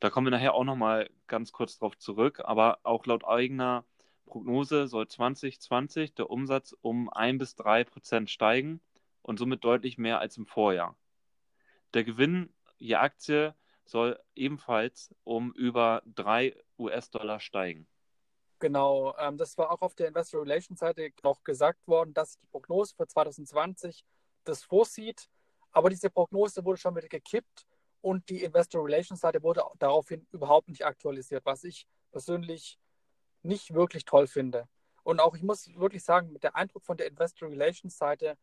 Da 0.00 0.10
kommen 0.10 0.26
wir 0.26 0.30
nachher 0.32 0.54
auch 0.54 0.64
nochmal 0.64 1.10
ganz 1.28 1.52
kurz 1.52 1.78
drauf 1.78 1.96
zurück, 1.96 2.40
aber 2.44 2.80
auch 2.82 3.06
laut 3.06 3.24
eigener 3.24 3.84
Prognose 4.26 4.88
soll 4.88 5.06
2020 5.06 6.14
der 6.14 6.28
Umsatz 6.28 6.74
um 6.80 7.08
1 7.08 7.38
bis 7.38 7.54
3 7.54 7.84
Prozent 7.84 8.30
steigen 8.30 8.80
und 9.22 9.38
somit 9.38 9.62
deutlich 9.62 9.96
mehr 9.96 10.18
als 10.18 10.38
im 10.38 10.46
Vorjahr. 10.46 10.96
Der 11.94 12.02
Gewinn 12.02 12.52
je 12.78 12.96
Aktie 12.96 13.54
soll 13.88 14.20
ebenfalls 14.34 15.14
um 15.24 15.52
über 15.52 16.02
3 16.06 16.54
US-Dollar 16.78 17.40
steigen. 17.40 17.88
Genau, 18.58 19.16
ähm, 19.18 19.38
das 19.38 19.56
war 19.56 19.70
auch 19.70 19.80
auf 19.82 19.94
der 19.94 20.08
Investor 20.08 20.42
Relations 20.42 20.80
Seite 20.80 21.10
noch 21.22 21.42
gesagt 21.44 21.86
worden, 21.86 22.12
dass 22.12 22.38
die 22.38 22.46
Prognose 22.46 22.94
für 22.94 23.06
2020 23.06 24.04
das 24.44 24.64
vorsieht. 24.64 25.28
Aber 25.70 25.90
diese 25.90 26.10
Prognose 26.10 26.64
wurde 26.64 26.80
schon 26.80 26.96
wieder 26.96 27.08
gekippt 27.08 27.66
und 28.00 28.28
die 28.28 28.42
Investor 28.42 28.84
Relations 28.84 29.20
Seite 29.20 29.42
wurde 29.42 29.62
daraufhin 29.78 30.26
überhaupt 30.32 30.68
nicht 30.68 30.84
aktualisiert, 30.84 31.44
was 31.46 31.64
ich 31.64 31.86
persönlich 32.10 32.78
nicht 33.42 33.74
wirklich 33.74 34.04
toll 34.04 34.26
finde. 34.26 34.68
Und 35.02 35.20
auch 35.20 35.34
ich 35.34 35.42
muss 35.42 35.68
wirklich 35.76 36.04
sagen, 36.04 36.38
der 36.40 36.56
Eindruck 36.56 36.84
von 36.84 36.96
der 36.96 37.06
Investor 37.06 37.48
Relations 37.48 37.96
Seite 37.96 38.36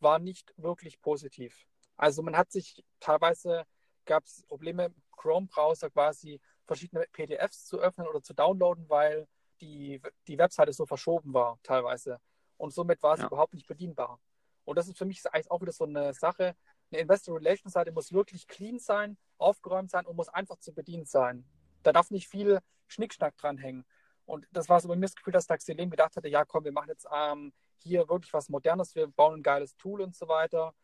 war 0.00 0.18
nicht 0.18 0.52
wirklich 0.56 1.00
positiv. 1.00 1.66
Also 1.96 2.22
man 2.22 2.36
hat 2.36 2.52
sich 2.52 2.84
teilweise 3.00 3.64
gab 4.04 4.24
es 4.24 4.42
Probleme 4.44 4.86
im 4.86 4.94
Chrome-Browser 5.16 5.90
quasi 5.90 6.40
verschiedene 6.66 7.06
PDFs 7.12 7.66
zu 7.66 7.78
öffnen 7.78 8.06
oder 8.06 8.22
zu 8.22 8.34
downloaden, 8.34 8.88
weil 8.88 9.26
die, 9.60 10.00
die 10.26 10.38
Webseite 10.38 10.72
so 10.72 10.86
verschoben 10.86 11.32
war 11.32 11.58
teilweise. 11.62 12.20
Und 12.56 12.72
somit 12.72 13.02
war 13.02 13.16
sie 13.16 13.22
ja. 13.22 13.28
überhaupt 13.28 13.54
nicht 13.54 13.66
bedienbar. 13.66 14.20
Und 14.64 14.76
das 14.76 14.88
ist 14.88 14.98
für 14.98 15.04
mich 15.04 15.22
eigentlich 15.32 15.50
auch 15.50 15.60
wieder 15.60 15.72
so 15.72 15.84
eine 15.84 16.14
Sache. 16.14 16.54
Eine 16.90 17.00
Investor 17.00 17.36
Relations 17.36 17.72
Seite 17.72 17.92
muss 17.92 18.12
wirklich 18.12 18.46
clean 18.46 18.78
sein, 18.78 19.16
aufgeräumt 19.38 19.90
sein 19.90 20.06
und 20.06 20.16
muss 20.16 20.28
einfach 20.28 20.58
zu 20.58 20.72
bedienen 20.72 21.04
sein. 21.04 21.44
Da 21.82 21.92
darf 21.92 22.10
nicht 22.10 22.28
viel 22.28 22.60
Schnickschnack 22.86 23.36
dranhängen. 23.36 23.84
Und 24.24 24.46
das 24.52 24.68
war 24.68 24.80
so 24.80 24.88
bei 24.88 24.94
mir 24.94 25.06
das 25.06 25.16
Gefühl, 25.16 25.32
dass 25.32 25.46
Taxilem 25.46 25.90
gedacht 25.90 26.16
hatte, 26.16 26.28
ja 26.28 26.44
komm, 26.44 26.64
wir 26.64 26.72
machen 26.72 26.90
jetzt 26.90 27.08
ähm, 27.12 27.52
hier 27.78 28.08
wirklich 28.08 28.32
was 28.32 28.48
Modernes, 28.48 28.94
wir 28.94 29.08
bauen 29.08 29.40
ein 29.40 29.42
geiles 29.42 29.76
Tool 29.76 30.00
und 30.00 30.14
so 30.14 30.28
weiter. 30.28 30.74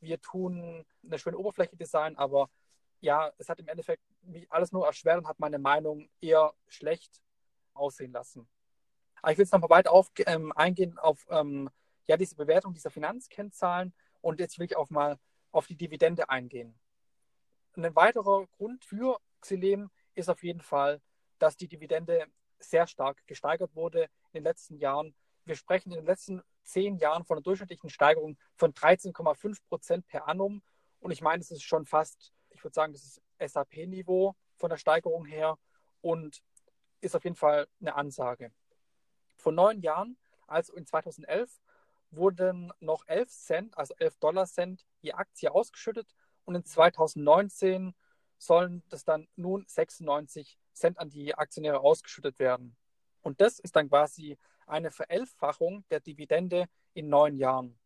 Wir 0.00 0.20
tun 0.20 0.84
eine 1.04 1.18
schöne 1.18 1.38
Oberfläche 1.38 1.76
design, 1.76 2.16
aber 2.16 2.48
ja, 3.00 3.32
es 3.38 3.48
hat 3.48 3.60
im 3.60 3.68
Endeffekt 3.68 4.02
mich 4.22 4.50
alles 4.50 4.72
nur 4.72 4.86
erschwert 4.86 5.18
und 5.18 5.28
hat 5.28 5.38
meine 5.38 5.58
Meinung 5.58 6.08
eher 6.20 6.52
schlecht 6.66 7.22
aussehen 7.74 8.12
lassen. 8.12 8.48
Aber 9.22 9.32
ich 9.32 9.38
will 9.38 9.44
jetzt 9.44 9.52
noch 9.52 9.60
mal 9.60 9.70
weiter 9.70 9.92
auf, 9.92 10.10
ähm, 10.26 10.52
eingehen 10.52 10.98
auf 10.98 11.26
ähm, 11.30 11.70
ja, 12.06 12.16
diese 12.16 12.36
Bewertung 12.36 12.74
dieser 12.74 12.90
Finanzkennzahlen 12.90 13.94
und 14.20 14.40
jetzt 14.40 14.58
will 14.58 14.66
ich 14.66 14.76
auch 14.76 14.90
mal 14.90 15.18
auf 15.52 15.66
die 15.66 15.76
Dividende 15.76 16.28
eingehen. 16.28 16.78
Ein 17.76 17.94
weiterer 17.94 18.46
Grund 18.56 18.84
für 18.84 19.18
Xylem 19.40 19.90
ist 20.14 20.28
auf 20.28 20.42
jeden 20.42 20.60
Fall, 20.60 21.00
dass 21.38 21.56
die 21.56 21.68
Dividende 21.68 22.26
sehr 22.58 22.86
stark 22.86 23.24
gesteigert 23.26 23.74
wurde 23.74 24.04
in 24.32 24.40
den 24.40 24.44
letzten 24.44 24.78
Jahren. 24.78 25.14
Wir 25.44 25.54
sprechen 25.54 25.92
in 25.92 25.98
den 25.98 26.06
letzten 26.06 26.42
zehn 26.64 26.96
Jahren 26.96 27.24
von 27.24 27.36
einer 27.36 27.42
durchschnittlichen 27.42 27.88
Steigerung 27.88 28.36
von 28.56 28.72
13,5 28.74 29.58
Prozent 29.68 30.06
per 30.08 30.26
annum. 30.26 30.62
Und 31.00 31.12
ich 31.12 31.22
meine, 31.22 31.38
das 31.38 31.50
ist 31.50 31.62
schon 31.62 31.86
fast, 31.86 32.32
ich 32.58 32.64
würde 32.64 32.74
sagen, 32.74 32.92
das 32.92 33.04
ist 33.04 33.22
SAP-Niveau 33.38 34.34
von 34.56 34.70
der 34.70 34.78
Steigerung 34.78 35.24
her 35.24 35.56
und 36.00 36.42
ist 37.00 37.14
auf 37.14 37.22
jeden 37.22 37.36
Fall 37.36 37.68
eine 37.80 37.94
Ansage. 37.94 38.50
Vor 39.36 39.52
neun 39.52 39.80
Jahren, 39.80 40.16
also 40.48 40.74
in 40.74 40.84
2011, 40.84 41.60
wurden 42.10 42.72
noch 42.80 43.06
11 43.06 43.28
Cent, 43.30 43.78
also 43.78 43.94
11 43.98 44.18
Dollar 44.18 44.46
Cent 44.46 44.84
je 45.00 45.12
Aktie 45.12 45.52
ausgeschüttet 45.52 46.16
und 46.44 46.56
in 46.56 46.64
2019 46.64 47.94
sollen 48.38 48.82
das 48.88 49.04
dann 49.04 49.28
nun 49.36 49.64
96 49.68 50.58
Cent 50.72 50.98
an 50.98 51.10
die 51.10 51.34
Aktionäre 51.34 51.78
ausgeschüttet 51.78 52.40
werden. 52.40 52.76
Und 53.22 53.40
das 53.40 53.60
ist 53.60 53.76
dann 53.76 53.88
quasi 53.88 54.36
eine 54.66 54.90
Verelffachung 54.90 55.84
der 55.90 56.00
Dividende 56.00 56.66
in 56.94 57.08
neun 57.08 57.36
Jahren. 57.36 57.78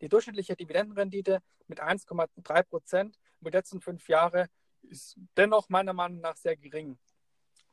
Die 0.00 0.08
durchschnittliche 0.08 0.56
Dividendenrendite 0.56 1.42
mit 1.68 1.80
1,3 1.80 2.62
Prozent 2.64 3.18
über 3.40 3.50
die 3.50 3.56
letzten 3.56 3.80
fünf 3.80 4.08
Jahre 4.08 4.48
ist 4.82 5.16
dennoch 5.36 5.68
meiner 5.68 5.92
Meinung 5.92 6.20
nach 6.20 6.36
sehr 6.36 6.56
gering. 6.56 6.98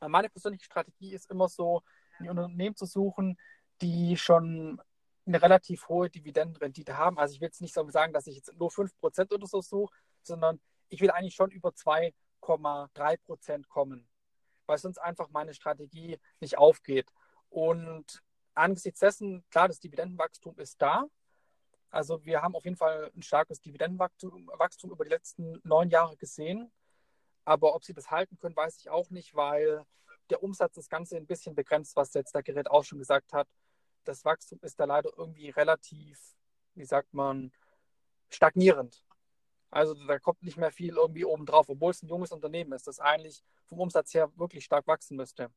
Meine 0.00 0.28
persönliche 0.28 0.64
Strategie 0.64 1.14
ist 1.14 1.30
immer 1.30 1.48
so, 1.48 1.82
ein 2.18 2.30
Unternehmen 2.30 2.76
zu 2.76 2.86
suchen, 2.86 3.38
die 3.80 4.16
schon 4.16 4.80
eine 5.26 5.42
relativ 5.42 5.88
hohe 5.88 6.10
Dividendenrendite 6.10 6.96
haben. 6.96 7.18
Also 7.18 7.34
ich 7.34 7.40
will 7.40 7.48
jetzt 7.48 7.60
nicht 7.60 7.74
so 7.74 7.88
sagen, 7.90 8.12
dass 8.12 8.26
ich 8.26 8.36
jetzt 8.36 8.52
nur 8.54 8.70
5% 8.70 9.32
oder 9.32 9.46
so 9.46 9.60
suche, 9.62 9.94
sondern 10.22 10.60
ich 10.88 11.00
will 11.00 11.10
eigentlich 11.10 11.34
schon 11.34 11.50
über 11.50 11.70
2,3% 11.70 13.68
kommen, 13.68 14.06
weil 14.66 14.78
sonst 14.78 14.98
einfach 14.98 15.30
meine 15.30 15.54
Strategie 15.54 16.18
nicht 16.40 16.58
aufgeht. 16.58 17.10
Und 17.48 18.22
angesichts 18.54 19.00
dessen, 19.00 19.44
klar, 19.50 19.68
das 19.68 19.80
Dividendenwachstum 19.80 20.58
ist 20.58 20.80
da. 20.80 21.06
Also 21.90 22.24
wir 22.24 22.42
haben 22.42 22.56
auf 22.56 22.64
jeden 22.64 22.76
Fall 22.76 23.10
ein 23.14 23.22
starkes 23.22 23.60
Dividendenwachstum 23.60 24.90
über 24.90 25.04
die 25.04 25.10
letzten 25.10 25.60
neun 25.64 25.90
Jahre 25.90 26.16
gesehen. 26.16 26.72
Aber 27.44 27.74
ob 27.74 27.84
sie 27.84 27.94
das 27.94 28.10
halten 28.10 28.38
können, 28.38 28.56
weiß 28.56 28.78
ich 28.78 28.90
auch 28.90 29.10
nicht, 29.10 29.34
weil 29.34 29.84
der 30.30 30.42
Umsatz 30.42 30.74
das 30.74 30.88
Ganze 30.88 31.16
ein 31.16 31.26
bisschen 31.26 31.54
begrenzt, 31.54 31.94
was 31.96 32.14
jetzt 32.14 32.34
der 32.34 32.42
Gerät 32.42 32.70
auch 32.70 32.84
schon 32.84 32.98
gesagt 32.98 33.32
hat. 33.32 33.48
Das 34.04 34.24
Wachstum 34.24 34.58
ist 34.62 34.80
da 34.80 34.84
leider 34.84 35.10
irgendwie 35.16 35.50
relativ, 35.50 36.18
wie 36.74 36.84
sagt 36.84 37.12
man, 37.12 37.52
stagnierend. 38.30 39.04
Also 39.70 39.94
da 40.06 40.18
kommt 40.18 40.42
nicht 40.42 40.56
mehr 40.56 40.70
viel 40.70 40.96
irgendwie 40.96 41.24
oben 41.24 41.46
drauf, 41.46 41.68
obwohl 41.68 41.90
es 41.90 42.02
ein 42.02 42.08
junges 42.08 42.32
Unternehmen 42.32 42.72
ist, 42.72 42.86
das 42.86 43.00
eigentlich 43.00 43.42
vom 43.66 43.80
Umsatz 43.80 44.14
her 44.14 44.30
wirklich 44.36 44.64
stark 44.64 44.86
wachsen 44.86 45.16
müsste. 45.16 45.50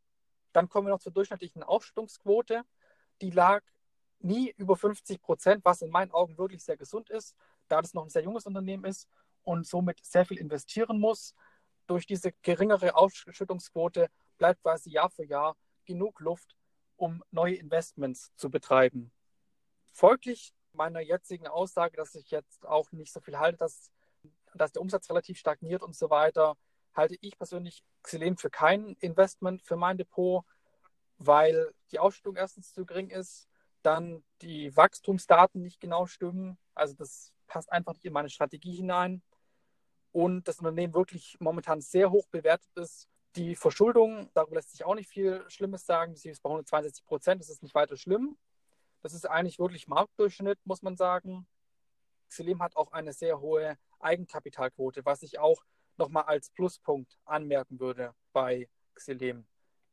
Dann 0.53 0.67
kommen 0.69 0.87
wir 0.87 0.91
noch 0.91 0.99
zur 0.99 1.11
durchschnittlichen 1.11 1.63
Ausschüttungsquote. 1.63 2.63
Die 3.21 3.31
lag 3.31 3.63
nie 4.19 4.53
über 4.57 4.75
50 4.75 5.21
Prozent, 5.21 5.65
was 5.65 5.81
in 5.81 5.89
meinen 5.89 6.11
Augen 6.11 6.37
wirklich 6.37 6.63
sehr 6.63 6.77
gesund 6.77 7.09
ist, 7.09 7.35
da 7.67 7.81
das 7.81 7.93
noch 7.93 8.03
ein 8.03 8.09
sehr 8.09 8.23
junges 8.23 8.45
Unternehmen 8.45 8.85
ist 8.85 9.07
und 9.43 9.65
somit 9.65 10.03
sehr 10.03 10.25
viel 10.25 10.37
investieren 10.37 10.99
muss. 10.99 11.35
Durch 11.87 12.05
diese 12.05 12.31
geringere 12.41 12.95
Ausschüttungsquote 12.95 14.09
bleibt 14.37 14.61
quasi 14.61 14.89
Jahr 14.89 15.09
für 15.09 15.25
Jahr 15.25 15.55
genug 15.85 16.19
Luft, 16.19 16.55
um 16.97 17.23
neue 17.31 17.55
Investments 17.55 18.31
zu 18.35 18.49
betreiben. 18.49 19.11
Folglich 19.93 20.53
meiner 20.73 20.99
jetzigen 20.99 21.47
Aussage, 21.47 21.97
dass 21.97 22.15
ich 22.15 22.29
jetzt 22.31 22.65
auch 22.65 22.91
nicht 22.91 23.11
so 23.11 23.19
viel 23.19 23.39
halte, 23.39 23.57
dass, 23.57 23.91
dass 24.53 24.71
der 24.71 24.81
Umsatz 24.81 25.09
relativ 25.09 25.37
stagniert 25.37 25.81
und 25.81 25.95
so 25.95 26.09
weiter, 26.09 26.55
halte 26.93 27.15
ich 27.21 27.37
persönlich 27.37 27.83
Xylem 28.03 28.37
für 28.37 28.49
kein 28.49 28.95
Investment 28.99 29.61
für 29.61 29.75
mein 29.75 29.97
Depot, 29.97 30.43
weil 31.17 31.73
die 31.91 31.99
Ausschüttung 31.99 32.35
erstens 32.35 32.73
zu 32.73 32.85
gering 32.85 33.09
ist, 33.09 33.47
dann 33.87 34.23
die 34.41 34.75
Wachstumsdaten 34.75 35.61
nicht 35.61 35.79
genau 35.79 36.05
stimmen. 36.05 36.57
Also 36.75 36.93
das 36.93 37.33
passt 37.47 37.71
einfach 37.71 37.93
nicht 37.93 38.05
in 38.05 38.13
meine 38.13 38.29
Strategie 38.29 38.75
hinein. 38.75 39.23
Und 40.11 40.47
das 40.47 40.59
Unternehmen 40.59 40.93
wirklich 40.93 41.37
momentan 41.39 41.81
sehr 41.81 42.11
hoch 42.11 42.27
bewertet 42.27 42.69
ist 42.75 43.07
die 43.37 43.55
Verschuldung, 43.55 44.29
darüber 44.33 44.55
lässt 44.55 44.71
sich 44.71 44.83
auch 44.83 44.95
nicht 44.95 45.09
viel 45.09 45.43
Schlimmes 45.47 45.85
sagen. 45.85 46.15
Sie 46.15 46.29
ist 46.29 46.41
bei 46.41 46.49
162 46.49 47.05
Prozent, 47.05 47.39
das 47.39 47.49
ist 47.49 47.61
nicht 47.61 47.75
weiter 47.75 47.95
schlimm. 47.95 48.37
Das 49.03 49.13
ist 49.13 49.25
eigentlich 49.25 49.59
wirklich 49.59 49.87
Marktdurchschnitt, 49.87 50.59
muss 50.65 50.81
man 50.81 50.97
sagen. 50.97 51.47
Xelim 52.29 52.61
hat 52.61 52.75
auch 52.75 52.91
eine 52.91 53.13
sehr 53.13 53.39
hohe 53.39 53.77
Eigenkapitalquote, 53.99 55.05
was 55.05 55.21
ich 55.21 55.39
auch 55.39 55.63
nochmal 55.97 56.23
als 56.23 56.49
Pluspunkt 56.49 57.17
anmerken 57.25 57.79
würde 57.79 58.13
bei 58.33 58.67
Xelim. 58.95 59.45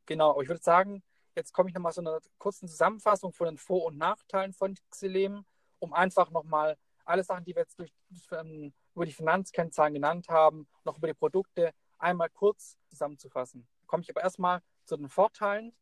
Genau, 0.06 0.30
aber 0.30 0.42
ich 0.42 0.48
würde 0.48 0.62
sagen, 0.62 1.02
jetzt 1.34 1.52
komme 1.52 1.68
ich 1.68 1.74
nochmal 1.74 1.92
zu 1.92 2.00
einer 2.00 2.20
kurzen 2.38 2.68
Zusammenfassung 2.68 3.32
von 3.32 3.46
den 3.46 3.58
Vor- 3.58 3.84
und 3.84 3.98
Nachteilen 3.98 4.52
von 4.52 4.74
Xelim, 4.90 5.44
um 5.78 5.92
einfach 5.92 6.30
nochmal 6.30 6.76
alle 7.04 7.24
Sachen, 7.24 7.44
die 7.44 7.54
wir 7.54 7.62
jetzt 7.62 7.78
durch, 7.78 7.92
ähm, 8.32 8.72
über 8.94 9.04
die 9.04 9.12
Finanzkennzahlen 9.12 9.94
genannt 9.94 10.28
haben, 10.28 10.66
noch 10.84 10.98
über 10.98 11.08
die 11.08 11.14
Produkte 11.14 11.72
einmal 11.98 12.30
kurz 12.30 12.78
zusammenzufassen. 12.88 13.66
Komme 13.86 14.02
ich 14.02 14.10
aber 14.10 14.22
erstmal 14.22 14.60
zu 14.84 14.96
den 14.96 15.08
Vorteilen. 15.08 15.74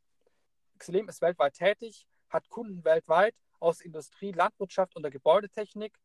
Xylem 0.79 1.09
ist 1.09 1.23
weltweit 1.23 1.55
tätig, 1.55 2.07
hat 2.29 2.49
Kunden 2.49 2.85
weltweit 2.85 3.35
aus 3.61 3.81
Industrie, 3.81 4.33
Landwirtschaft 4.33 4.97
und 4.97 5.03
der 5.03 5.13
Gebäudetechnik. 5.13 5.97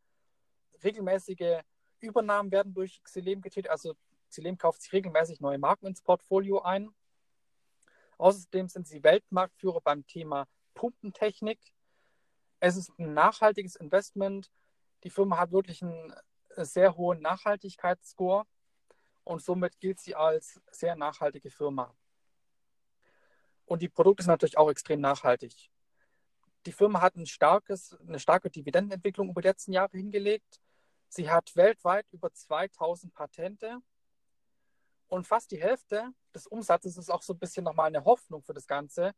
Regelmäßige 0.84 1.62
Übernahmen 2.00 2.52
werden 2.52 2.74
durch 2.74 3.02
Xylem 3.04 3.42
getätigt, 3.42 3.72
also 3.72 3.96
Xylem 4.30 4.58
kauft 4.58 4.82
sich 4.82 4.94
regelmäßig 4.94 5.40
neue 5.40 5.58
Marken 5.58 5.88
ins 5.88 6.02
Portfolio 6.02 6.62
ein. 6.62 6.94
Außerdem 8.18 8.68
sind 8.68 8.88
sie 8.88 9.04
Weltmarktführer 9.04 9.82
beim 9.82 10.06
Thema 10.08 10.48
Pumpentechnik. 10.74 11.60
Es 12.60 12.76
ist 12.76 12.92
ein 12.98 13.14
nachhaltiges 13.14 13.76
Investment. 13.76 14.52
Die 15.04 15.10
Firma 15.10 15.38
hat 15.38 15.52
wirklich 15.52 15.84
einen 15.84 16.14
sehr 16.56 16.96
hohen 16.96 17.22
Nachhaltigkeitsscore 17.22 18.46
und 19.24 19.42
somit 19.42 19.80
gilt 19.80 20.00
sie 20.00 20.16
als 20.16 20.60
sehr 20.72 20.96
nachhaltige 20.96 21.52
Firma. 21.52 21.96
Und 23.66 23.82
die 23.82 23.90
Produkte 23.90 24.24
sind 24.24 24.32
natürlich 24.32 24.58
auch 24.58 24.72
extrem 24.72 25.02
nachhaltig. 25.02 25.70
Die 26.66 26.72
Firma 26.72 27.02
hat 27.02 27.16
ein 27.16 27.26
starkes, 27.26 27.98
eine 28.08 28.20
starke 28.20 28.50
Dividendenentwicklung 28.50 29.30
über 29.30 29.42
die 29.42 29.50
letzten 29.50 29.74
Jahre 29.74 29.96
hingelegt. 29.98 30.60
Sie 31.10 31.30
hat 31.30 31.56
weltweit 31.56 32.06
über 32.12 32.32
2000 32.32 33.14
Patente 33.14 33.78
und 35.08 35.28
fast 35.28 35.52
die 35.52 35.62
Hälfte 35.62 36.12
des 36.34 36.48
Umsatzes 36.48 36.98
ist 36.98 37.10
auch 37.10 37.22
so 37.22 37.34
ein 37.34 37.40
bisschen 37.40 37.64
nochmal 37.64 37.88
eine 37.88 38.06
Hoffnung 38.06 38.44
für 38.44 38.54
das 38.54 38.68
Ganze, 38.68 39.14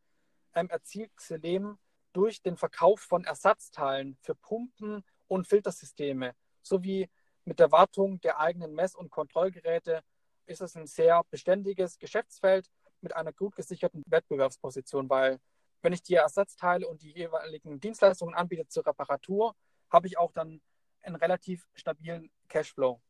ähm, 0.53 0.69
erzielt 0.69 1.15
Xylem 1.15 1.77
durch 2.13 2.41
den 2.41 2.57
Verkauf 2.57 3.01
von 3.01 3.23
Ersatzteilen 3.23 4.17
für 4.21 4.35
Pumpen 4.35 5.03
und 5.27 5.47
Filtersysteme 5.47 6.35
sowie 6.61 7.09
mit 7.45 7.59
der 7.59 7.71
Wartung 7.71 8.19
der 8.21 8.39
eigenen 8.39 8.73
Mess- 8.73 8.95
und 8.95 9.09
Kontrollgeräte 9.09 10.03
ist 10.45 10.61
es 10.61 10.75
ein 10.75 10.87
sehr 10.87 11.23
beständiges 11.29 11.97
Geschäftsfeld 11.99 12.69
mit 13.01 13.15
einer 13.15 13.31
gut 13.31 13.55
gesicherten 13.55 14.03
Wettbewerbsposition, 14.07 15.09
weil 15.09 15.39
wenn 15.81 15.93
ich 15.93 16.03
die 16.03 16.15
Ersatzteile 16.15 16.87
und 16.87 17.01
die 17.01 17.11
jeweiligen 17.11 17.79
Dienstleistungen 17.79 18.35
anbiete 18.35 18.67
zur 18.67 18.85
Reparatur, 18.85 19.55
habe 19.89 20.07
ich 20.07 20.17
auch 20.17 20.31
dann 20.31 20.61
einen 21.01 21.15
relativ 21.15 21.67
stabilen 21.73 22.29
Cashflow. 22.49 23.01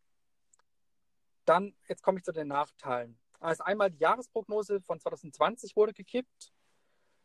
Dann, 1.49 1.73
jetzt 1.87 2.03
komme 2.03 2.19
ich 2.19 2.23
zu 2.23 2.31
den 2.31 2.49
Nachteilen. 2.49 3.17
Also 3.39 3.63
einmal 3.63 3.89
die 3.89 3.97
Jahresprognose 3.97 4.81
von 4.81 4.99
2020 4.99 5.75
wurde 5.75 5.93
gekippt. 5.93 6.53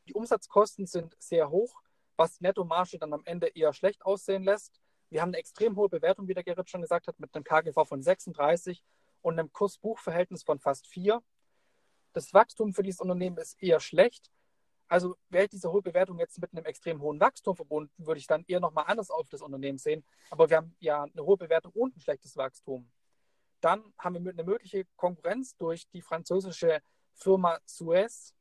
Die 0.08 0.14
Umsatzkosten 0.14 0.86
sind 0.86 1.14
sehr 1.18 1.50
hoch, 1.50 1.82
was 2.16 2.38
die 2.38 2.44
Nettomarge 2.44 2.98
dann 2.98 3.12
am 3.12 3.20
Ende 3.26 3.48
eher 3.48 3.74
schlecht 3.74 4.02
aussehen 4.06 4.42
lässt. 4.42 4.80
Wir 5.10 5.20
haben 5.20 5.28
eine 5.28 5.36
extrem 5.36 5.76
hohe 5.76 5.90
Bewertung, 5.90 6.26
wie 6.26 6.32
der 6.32 6.42
Gerrit 6.42 6.70
schon 6.70 6.80
gesagt 6.80 7.06
hat, 7.06 7.20
mit 7.20 7.34
einem 7.34 7.44
KGV 7.44 7.86
von 7.86 8.02
36 8.02 8.82
und 9.20 9.38
einem 9.38 9.52
Kurs-Buch-Verhältnis 9.52 10.42
von 10.42 10.58
fast 10.58 10.86
4. 10.86 11.22
das 12.14 12.32
Wachstum 12.32 12.72
für 12.72 12.82
dieses 12.82 13.00
Unternehmen 13.00 13.36
ist 13.36 13.62
eher 13.62 13.78
schlecht. 13.78 14.30
Also 14.88 15.16
wäre 15.28 15.48
diese 15.48 15.70
hohe 15.70 15.82
Bewertung 15.82 16.18
jetzt 16.18 16.40
mit 16.40 16.50
einem 16.54 16.64
extrem 16.64 17.02
hohen 17.02 17.20
Wachstum 17.20 17.56
verbunden, 17.56 17.92
würde 17.98 18.20
ich 18.20 18.26
dann 18.26 18.44
eher 18.46 18.60
nochmal 18.60 18.84
anders 18.86 19.10
auf 19.10 19.28
das 19.28 19.42
Unternehmen 19.42 19.76
sehen. 19.76 20.02
Aber 20.30 20.48
wir 20.48 20.56
haben 20.56 20.74
ja 20.80 21.02
eine 21.02 21.26
hohe 21.26 21.36
Bewertung 21.36 21.72
und 21.72 21.94
ein 21.94 22.00
schlechtes 22.00 22.38
Wachstum. 22.38 22.90
Dann 23.64 23.94
haben 23.96 24.22
wir 24.22 24.30
eine 24.30 24.44
mögliche 24.44 24.84
Konkurrenz 24.94 25.56
durch 25.56 25.88
die 25.88 26.02
französische 26.02 26.82
Firma 27.14 27.58
Suez, 27.64 28.34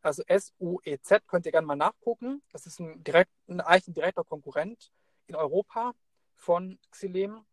also 0.00 0.22
S-U-E-Z, 0.26 1.28
könnt 1.28 1.44
ihr 1.44 1.52
gerne 1.52 1.66
mal 1.66 1.76
nachgucken. 1.76 2.42
Das 2.50 2.64
ist 2.64 2.80
ein, 2.80 3.04
direkt, 3.04 3.30
ein, 3.46 3.60
eigentlich 3.60 3.88
ein 3.88 3.92
direkter 3.92 4.24
Konkurrent 4.24 4.90
in 5.26 5.34
Europa 5.34 5.92
von 6.34 6.78
Xylem, 6.90 7.44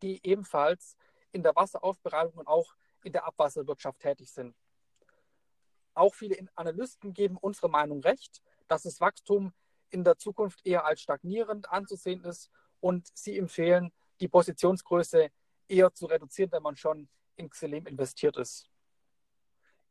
die 0.00 0.18
ebenfalls 0.26 0.96
in 1.32 1.42
der 1.42 1.54
Wasseraufbereitung 1.54 2.38
und 2.38 2.48
auch 2.48 2.74
in 3.04 3.12
der 3.12 3.26
Abwasserwirtschaft 3.26 4.00
tätig 4.00 4.32
sind. 4.32 4.56
Auch 5.92 6.14
viele 6.14 6.38
Analysten 6.54 7.12
geben 7.12 7.36
unsere 7.36 7.68
Meinung 7.68 8.00
recht, 8.00 8.40
dass 8.66 8.84
das 8.84 8.98
Wachstum 9.02 9.52
in 9.90 10.04
der 10.04 10.16
Zukunft 10.16 10.64
eher 10.64 10.86
als 10.86 11.02
stagnierend 11.02 11.70
anzusehen 11.70 12.24
ist 12.24 12.50
und 12.80 13.06
sie 13.12 13.36
empfehlen, 13.36 13.92
die 14.20 14.28
Positionsgröße 14.28 15.30
eher 15.68 15.92
zu 15.92 16.06
reduzieren, 16.06 16.52
wenn 16.52 16.62
man 16.62 16.76
schon 16.76 17.08
in 17.36 17.50
Xylem 17.50 17.86
investiert 17.86 18.36
ist. 18.36 18.68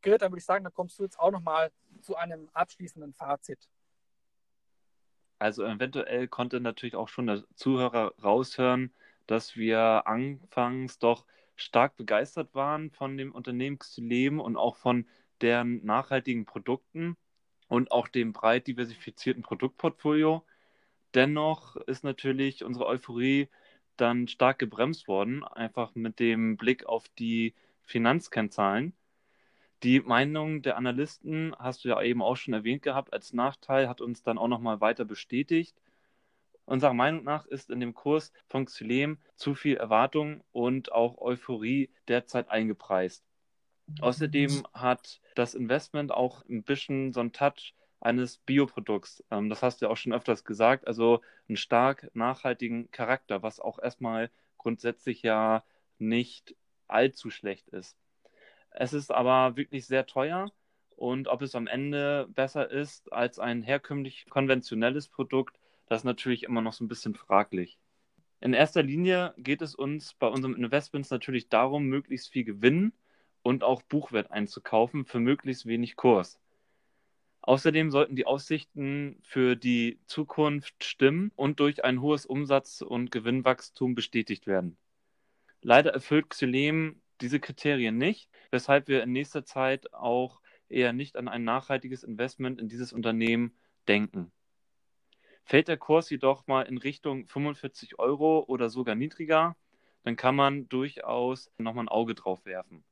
Grit, 0.02 0.22
dann 0.22 0.32
würde 0.32 0.40
ich 0.40 0.46
sagen, 0.46 0.64
dann 0.64 0.74
kommst 0.74 1.00
du 1.00 1.04
jetzt 1.04 1.20
auch 1.20 1.32
nochmal 1.32 1.72
zu 2.02 2.16
einem 2.16 2.50
abschließenden 2.54 3.14
Fazit. 3.14 3.68
Also 5.40 5.64
eventuell 5.64 6.28
konnte 6.28 6.60
natürlich 6.60 6.96
auch 6.96 7.10
schon 7.10 7.28
der 7.28 7.44
Zuhörer 7.56 8.14
raushören, 8.24 8.94
dass 9.28 9.56
wir 9.56 10.08
anfangs 10.08 11.00
doch 11.00 11.26
stark 11.56 11.96
begeistert 11.96 12.54
waren 12.56 12.92
von 12.92 13.18
dem 13.18 13.34
Unternehmen 13.34 13.80
Xylem 13.80 14.40
und 14.40 14.58
auch 14.58 14.78
von 14.78 15.08
deren 15.42 15.84
nachhaltigen 15.86 16.46
Produkten 16.46 17.18
und 17.68 17.92
auch 17.92 18.08
dem 18.08 18.34
breit 18.34 18.68
diversifizierten 18.68 19.44
Produktportfolio. 19.44 20.46
Dennoch 21.14 21.76
ist 21.76 22.04
natürlich 22.04 22.64
unsere 22.64 22.86
Euphorie 22.86 23.50
dann 23.98 24.28
stark 24.28 24.60
gebremst 24.60 25.08
worden, 25.08 25.44
einfach 25.44 25.96
mit 25.96 26.20
dem 26.20 26.58
Blick 26.58 26.86
auf 26.86 27.08
die 27.20 27.54
Finanzkennzahlen. 27.84 28.94
Die 29.84 30.00
Meinung 30.00 30.62
der 30.62 30.78
Analysten 30.78 31.56
hast 31.60 31.84
du 31.84 31.90
ja 31.90 32.02
eben 32.02 32.22
auch 32.22 32.36
schon 32.36 32.54
erwähnt 32.54 32.82
gehabt 32.82 33.14
als 33.14 33.34
Nachteil, 33.34 33.88
hat 33.88 34.02
uns 34.02 34.24
dann 34.24 34.38
auch 34.38 34.48
nochmal 34.48 34.82
weiter 34.82 35.06
bestätigt. 35.06 35.76
Unserer 36.66 36.94
Meinung 36.94 37.24
nach 37.24 37.46
ist 37.46 37.70
in 37.70 37.80
dem 37.80 37.94
Kurs 37.94 38.34
von 38.48 38.66
Xylem 38.66 39.20
zu 39.36 39.56
viel 39.56 39.78
Erwartung 39.78 40.44
und 40.52 40.92
auch 40.92 41.18
Euphorie 41.20 41.90
derzeit 42.08 42.50
eingepreist. 42.50 43.24
Außerdem 44.02 44.68
hat 44.74 45.22
das 45.36 45.54
Investment 45.54 46.12
auch 46.12 46.44
ein 46.50 46.64
bisschen 46.64 47.14
so 47.14 47.22
einen 47.22 47.32
Touch 47.32 47.74
eines 48.00 48.38
Bioprodukts. 48.38 49.24
Ähm, 49.32 49.50
das 49.50 49.64
hast 49.64 49.82
du 49.82 49.86
ja 49.86 49.92
auch 49.92 49.98
schon 49.98 50.14
öfters 50.14 50.44
gesagt, 50.44 50.88
also 50.88 51.22
einen 51.48 51.58
stark 51.58 52.10
nachhaltigen 52.14 52.92
Charakter, 52.92 53.44
was 53.44 53.60
auch 53.60 53.80
erstmal 53.80 54.30
grundsätzlich 54.58 55.22
ja 55.22 55.64
nicht 56.00 56.56
allzu 56.88 57.30
schlecht 57.30 57.70
ist. 57.70 57.98
Es 58.72 58.94
ist 58.94 59.12
aber 59.12 59.58
wirklich 59.58 59.88
sehr 59.88 60.06
teuer 60.06 60.52
und 60.96 61.28
ob 61.28 61.42
es 61.42 61.56
am 61.56 61.68
Ende 61.68 62.28
besser 62.30 62.70
ist 62.70 63.12
als 63.14 63.40
ein 63.40 63.64
herkömmlich 63.64 64.26
konventionelles 64.30 65.08
Produkt, 65.08 65.60
das 65.88 66.02
ist 66.02 66.06
natürlich 66.06 66.44
immer 66.44 66.62
noch 66.62 66.74
so 66.74 66.84
ein 66.84 66.88
bisschen 66.88 67.16
fraglich. 67.16 67.80
In 68.40 68.54
erster 68.54 68.84
Linie 68.84 69.34
geht 69.38 69.62
es 69.62 69.74
uns 69.74 70.14
bei 70.14 70.28
unseren 70.28 70.56
Investments 70.56 71.10
natürlich 71.10 71.50
darum, 71.50 71.86
möglichst 71.86 72.30
viel 72.30 72.44
Gewinn 72.44 72.94
und 73.42 73.64
auch 73.64 73.82
Buchwert 73.82 74.32
einzukaufen 74.32 75.06
für 75.06 75.20
möglichst 75.20 75.66
wenig 75.66 75.96
Kurs. 75.96 76.40
Außerdem 77.48 77.92
sollten 77.92 78.18
die 78.18 78.26
Aussichten 78.26 79.22
für 79.24 79.56
die 79.56 80.02
Zukunft 80.06 80.84
stimmen 80.84 81.32
und 81.38 81.62
durch 81.62 81.86
ein 81.86 82.02
hohes 82.02 82.26
Umsatz- 82.26 82.82
und 82.82 83.10
Gewinnwachstum 83.10 83.96
bestätigt 83.96 84.48
werden. 84.48 84.76
Leider 85.62 85.94
erfüllt 85.94 86.30
Xylem 86.30 87.02
diese 87.22 87.40
Kriterien 87.40 87.98
nicht, 87.98 88.30
weshalb 88.52 88.90
wir 88.90 89.02
in 89.02 89.14
nächster 89.14 89.46
Zeit 89.46 89.94
auch 89.94 90.42
eher 90.68 90.92
nicht 90.92 91.16
an 91.16 91.30
ein 91.30 91.46
nachhaltiges 91.46 92.04
Investment 92.04 92.60
in 92.60 92.68
dieses 92.68 92.92
Unternehmen 92.92 93.58
denken. 93.88 94.34
Fällt 95.46 95.70
der 95.70 95.78
Kurs 95.78 96.10
jedoch 96.10 96.48
mal 96.48 96.64
in 96.64 96.78
Richtung 96.78 97.28
45 97.28 97.98
Euro 97.98 98.44
oder 98.46 98.70
sogar 98.70 98.96
niedriger, 98.96 99.56
dann 100.04 100.18
kann 100.18 100.36
man 100.36 100.68
durchaus 100.68 101.50
nochmal 101.58 101.86
ein 101.86 101.90
Auge 101.90 102.14
drauf 102.14 102.44
werfen. 102.44 102.84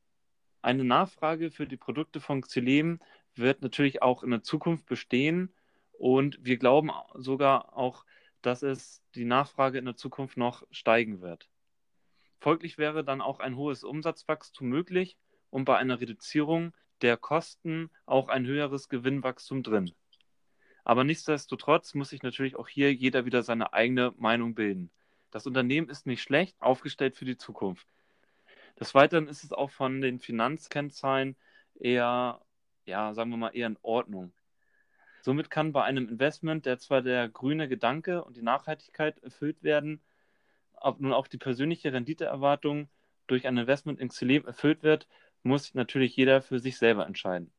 Eine 0.61 0.85
Nachfrage 0.85 1.51
für 1.51 1.67
die 1.67 1.75
Produkte 1.75 2.21
von 2.21 2.39
Xylem 2.39 3.01
wird 3.37 3.61
natürlich 3.61 4.01
auch 4.01 4.23
in 4.23 4.31
der 4.31 4.43
Zukunft 4.43 4.85
bestehen 4.85 5.53
und 5.93 6.37
wir 6.41 6.57
glauben 6.57 6.91
sogar 7.15 7.77
auch, 7.77 8.05
dass 8.41 8.63
es 8.63 9.01
die 9.15 9.25
Nachfrage 9.25 9.77
in 9.77 9.85
der 9.85 9.95
Zukunft 9.95 10.37
noch 10.37 10.63
steigen 10.71 11.21
wird. 11.21 11.49
Folglich 12.39 12.77
wäre 12.77 13.03
dann 13.03 13.21
auch 13.21 13.39
ein 13.39 13.55
hohes 13.55 13.83
Umsatzwachstum 13.83 14.67
möglich 14.67 15.17
und 15.49 15.65
bei 15.65 15.77
einer 15.77 15.99
Reduzierung 15.99 16.73
der 17.01 17.17
Kosten 17.17 17.89
auch 18.05 18.27
ein 18.27 18.45
höheres 18.45 18.87
Gewinnwachstum 18.89 19.63
drin. 19.63 19.91
Aber 20.83 21.03
nichtsdestotrotz 21.03 21.95
muss 21.95 22.09
sich 22.09 22.21
natürlich 22.21 22.55
auch 22.55 22.67
hier 22.67 22.93
jeder 22.93 23.25
wieder 23.25 23.41
seine 23.41 23.73
eigene 23.73 24.13
Meinung 24.17 24.53
bilden. 24.53 24.91
Das 25.31 25.47
Unternehmen 25.47 25.89
ist 25.89 26.05
nicht 26.05 26.21
schlecht 26.21 26.61
aufgestellt 26.61 27.15
für 27.15 27.25
die 27.25 27.37
Zukunft. 27.37 27.87
Des 28.79 28.93
Weiteren 28.93 29.27
ist 29.27 29.43
es 29.43 29.51
auch 29.51 29.71
von 29.71 30.01
den 30.01 30.19
Finanzkennzahlen 30.19 31.35
eher 31.73 32.44
ja, 32.85 33.13
sagen 33.13 33.29
wir 33.31 33.37
mal, 33.37 33.49
eher 33.49 33.67
in 33.67 33.77
Ordnung. 33.81 34.33
Somit 35.21 35.49
kann 35.49 35.73
bei 35.73 35.83
einem 35.83 36.07
Investment, 36.07 36.65
der 36.65 36.77
zwar 36.77 37.01
der 37.01 37.27
grüne 37.29 37.67
Gedanke 37.67 38.23
und 38.23 38.37
die 38.37 38.43
Nachhaltigkeit 38.43 39.17
erfüllt 39.23 39.63
werden, 39.63 40.01
ob 40.73 40.99
nun 40.99 41.13
auch 41.13 41.27
die 41.27 41.39
persönliche 41.39 41.91
Renditeerwartung 41.91 42.89
durch 43.25 43.47
ein 43.47 43.57
Investment 43.57 43.99
in 43.99 44.09
Xylem 44.09 44.45
erfüllt 44.45 44.83
wird, 44.83 45.07
muss 45.41 45.73
natürlich 45.73 46.15
jeder 46.15 46.41
für 46.41 46.59
sich 46.59 46.77
selber 46.77 47.07
entscheiden. 47.07 47.51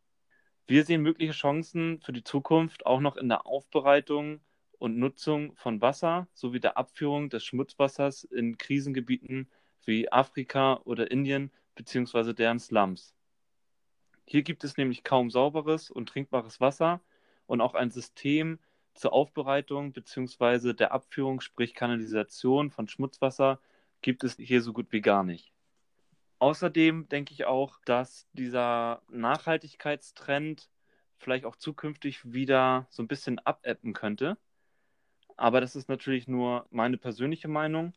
Wir 0.69 0.85
sehen 0.85 1.03
mögliche 1.03 1.33
Chancen 1.33 2.01
für 2.01 2.13
die 2.13 2.25
Zukunft 2.25 2.87
auch 2.87 3.01
noch 3.01 3.17
in 3.17 3.29
der 3.29 3.47
Aufbereitung 3.47 4.41
und 4.79 4.99
Nutzung 4.99 5.57
von 5.57 5.81
Wasser 5.81 6.29
sowie 6.35 6.61
der 6.61 6.77
Abführung 6.77 7.31
des 7.31 7.45
Schmutzwassers 7.45 8.25
in 8.25 8.59
Krisengebieten 8.59 9.49
wie 9.85 10.11
Afrika 10.13 10.81
oder 10.85 11.11
Indien 11.11 11.51
bzw. 11.75 12.33
deren 12.33 12.61
Slums. 12.61 13.16
Hier 14.27 14.43
gibt 14.43 14.65
es 14.65 14.77
nämlich 14.77 15.05
kaum 15.05 15.31
sauberes 15.31 15.91
und 15.91 16.09
trinkbares 16.09 16.61
Wasser 16.61 17.01
und 17.47 17.61
auch 17.61 17.75
ein 17.75 17.91
System 17.91 18.59
zur 18.95 19.13
Aufbereitung 19.13 19.93
bzw. 19.93 20.73
der 20.73 20.93
Abführung, 20.93 21.41
sprich 21.41 21.75
Kanalisation 21.75 22.71
von 22.71 22.89
Schmutzwasser, 22.89 23.61
gibt 24.03 24.25
es 24.25 24.37
hier 24.37 24.63
so 24.63 24.73
gut 24.73 24.91
wie 24.91 25.01
gar 25.01 25.23
nicht. 25.23 25.53
Außerdem 26.39 27.09
denke 27.09 27.33
ich 27.33 27.45
auch, 27.47 27.79
dass 27.85 28.29
dieser 28.33 29.03
Nachhaltigkeitstrend 29.09 30.69
vielleicht 31.19 31.45
auch 31.45 31.57
zukünftig 31.57 32.33
wieder 32.33 32.87
so 32.91 33.03
ein 33.03 33.09
bisschen 33.09 33.39
abebben 33.39 33.93
könnte. 33.95 34.37
Aber 35.37 35.61
das 35.61 35.77
ist 35.77 35.89
natürlich 35.89 36.29
nur 36.29 36.67
meine 36.71 36.99
persönliche 36.99 37.49
Meinung. 37.49 37.95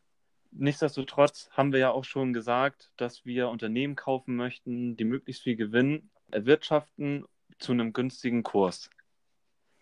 Nichtsdestotrotz 0.52 1.48
haben 1.52 1.72
wir 1.72 1.78
ja 1.78 1.90
auch 1.90 2.04
schon 2.04 2.32
gesagt, 2.32 2.92
dass 2.96 3.24
wir 3.24 3.48
Unternehmen 3.48 3.94
kaufen 3.94 4.36
möchten, 4.36 4.96
die 4.96 5.04
möglichst 5.04 5.42
viel 5.42 5.56
Gewinn 5.56 6.10
erwirtschaften 6.30 7.24
zu 7.58 7.72
einem 7.72 7.92
günstigen 7.92 8.42
Kurs. 8.42 8.90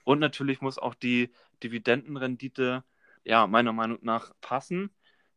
Und 0.05 0.19
natürlich 0.21 0.61
muss 0.61 0.79
auch 0.79 0.95
die 0.95 1.31
Dividendenrendite 1.63 2.85
ja 3.25 3.47
meiner 3.47 3.73
Meinung 3.73 3.99
nach 4.03 4.33
passen, 4.41 4.91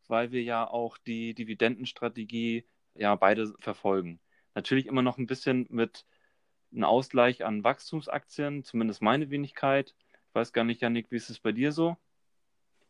weil 0.08 0.32
wir 0.32 0.44
ja 0.44 0.68
auch 0.68 0.98
die 0.98 1.34
Dividendenstrategie 1.34 2.66
ja 2.96 3.16
beide 3.16 3.54
verfolgen. 3.60 4.20
Natürlich 4.54 4.86
immer 4.86 5.02
noch 5.02 5.18
ein 5.18 5.28
bisschen 5.28 5.66
mit 5.70 6.06
einem 6.74 6.84
Ausgleich 6.84 7.46
an 7.46 7.64
Wachstumsaktien, 7.64 8.64
zumindest 8.64 9.02
meine 9.02 9.30
Wenigkeit. 9.30 9.96
Ich 10.30 10.36
weiß 10.36 10.54
gar 10.54 10.64
nicht, 10.64 10.82
Janik, 10.82 11.12
wie 11.12 11.18
ist 11.18 11.30
es 11.30 11.40
bei 11.40 11.52
dir 11.52 11.72
so? 11.72 11.98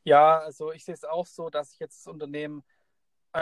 Ja, 0.03 0.39
also 0.39 0.71
ich 0.71 0.83
sehe 0.83 0.95
es 0.95 1.03
auch 1.03 1.25
so, 1.25 1.49
dass 1.49 1.73
ich 1.73 1.79
jetzt 1.79 1.99
das 1.99 2.11
Unternehmen 2.11 2.63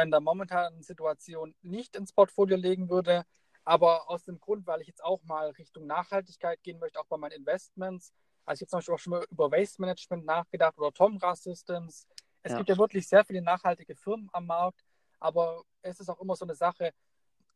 in 0.01 0.11
der 0.11 0.19
momentanen 0.19 0.83
Situation 0.83 1.55
nicht 1.61 1.95
ins 1.95 2.13
Portfolio 2.13 2.57
legen 2.57 2.89
würde. 2.89 3.25
Aber 3.63 4.09
aus 4.09 4.23
dem 4.23 4.39
Grund, 4.39 4.65
weil 4.67 4.81
ich 4.81 4.87
jetzt 4.87 5.03
auch 5.03 5.23
mal 5.23 5.49
Richtung 5.51 5.85
Nachhaltigkeit 5.85 6.61
gehen 6.63 6.79
möchte, 6.79 6.99
auch 6.99 7.05
bei 7.05 7.17
meinen 7.17 7.33
Investments. 7.33 8.13
Also 8.45 8.59
ich 8.59 8.61
habe 8.63 8.69
zum 8.69 8.77
Beispiel 8.77 8.95
auch 8.95 8.99
schon 8.99 9.11
mal 9.11 9.25
über 9.29 9.51
Waste 9.51 9.81
Management 9.81 10.25
nachgedacht 10.25 10.77
oder 10.77 10.91
Tomra 10.91 11.35
Systems. 11.35 12.07
Es 12.41 12.51
ja. 12.51 12.57
gibt 12.57 12.69
ja 12.69 12.77
wirklich 12.77 13.07
sehr 13.07 13.23
viele 13.25 13.41
nachhaltige 13.41 13.95
Firmen 13.95 14.29
am 14.31 14.47
Markt, 14.47 14.83
aber 15.19 15.63
es 15.81 15.99
ist 15.99 16.09
auch 16.09 16.19
immer 16.19 16.35
so 16.35 16.45
eine 16.45 16.55
Sache. 16.55 16.93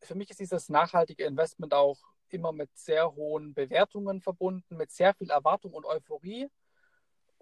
Für 0.00 0.14
mich 0.14 0.30
ist 0.30 0.40
dieses 0.40 0.68
nachhaltige 0.68 1.24
Investment 1.24 1.72
auch 1.72 1.98
immer 2.28 2.52
mit 2.52 2.70
sehr 2.76 3.14
hohen 3.14 3.54
Bewertungen 3.54 4.20
verbunden, 4.20 4.76
mit 4.76 4.90
sehr 4.90 5.14
viel 5.14 5.30
Erwartung 5.30 5.72
und 5.72 5.86
Euphorie. 5.86 6.48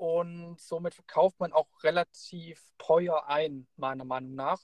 Und 0.02 0.58
somit 0.58 0.96
verkauft 0.96 1.38
man 1.38 1.52
auch 1.52 1.68
relativ 1.84 2.60
teuer 2.76 3.28
ein, 3.28 3.68
meiner 3.76 4.04
Meinung 4.04 4.34
nach. 4.34 4.60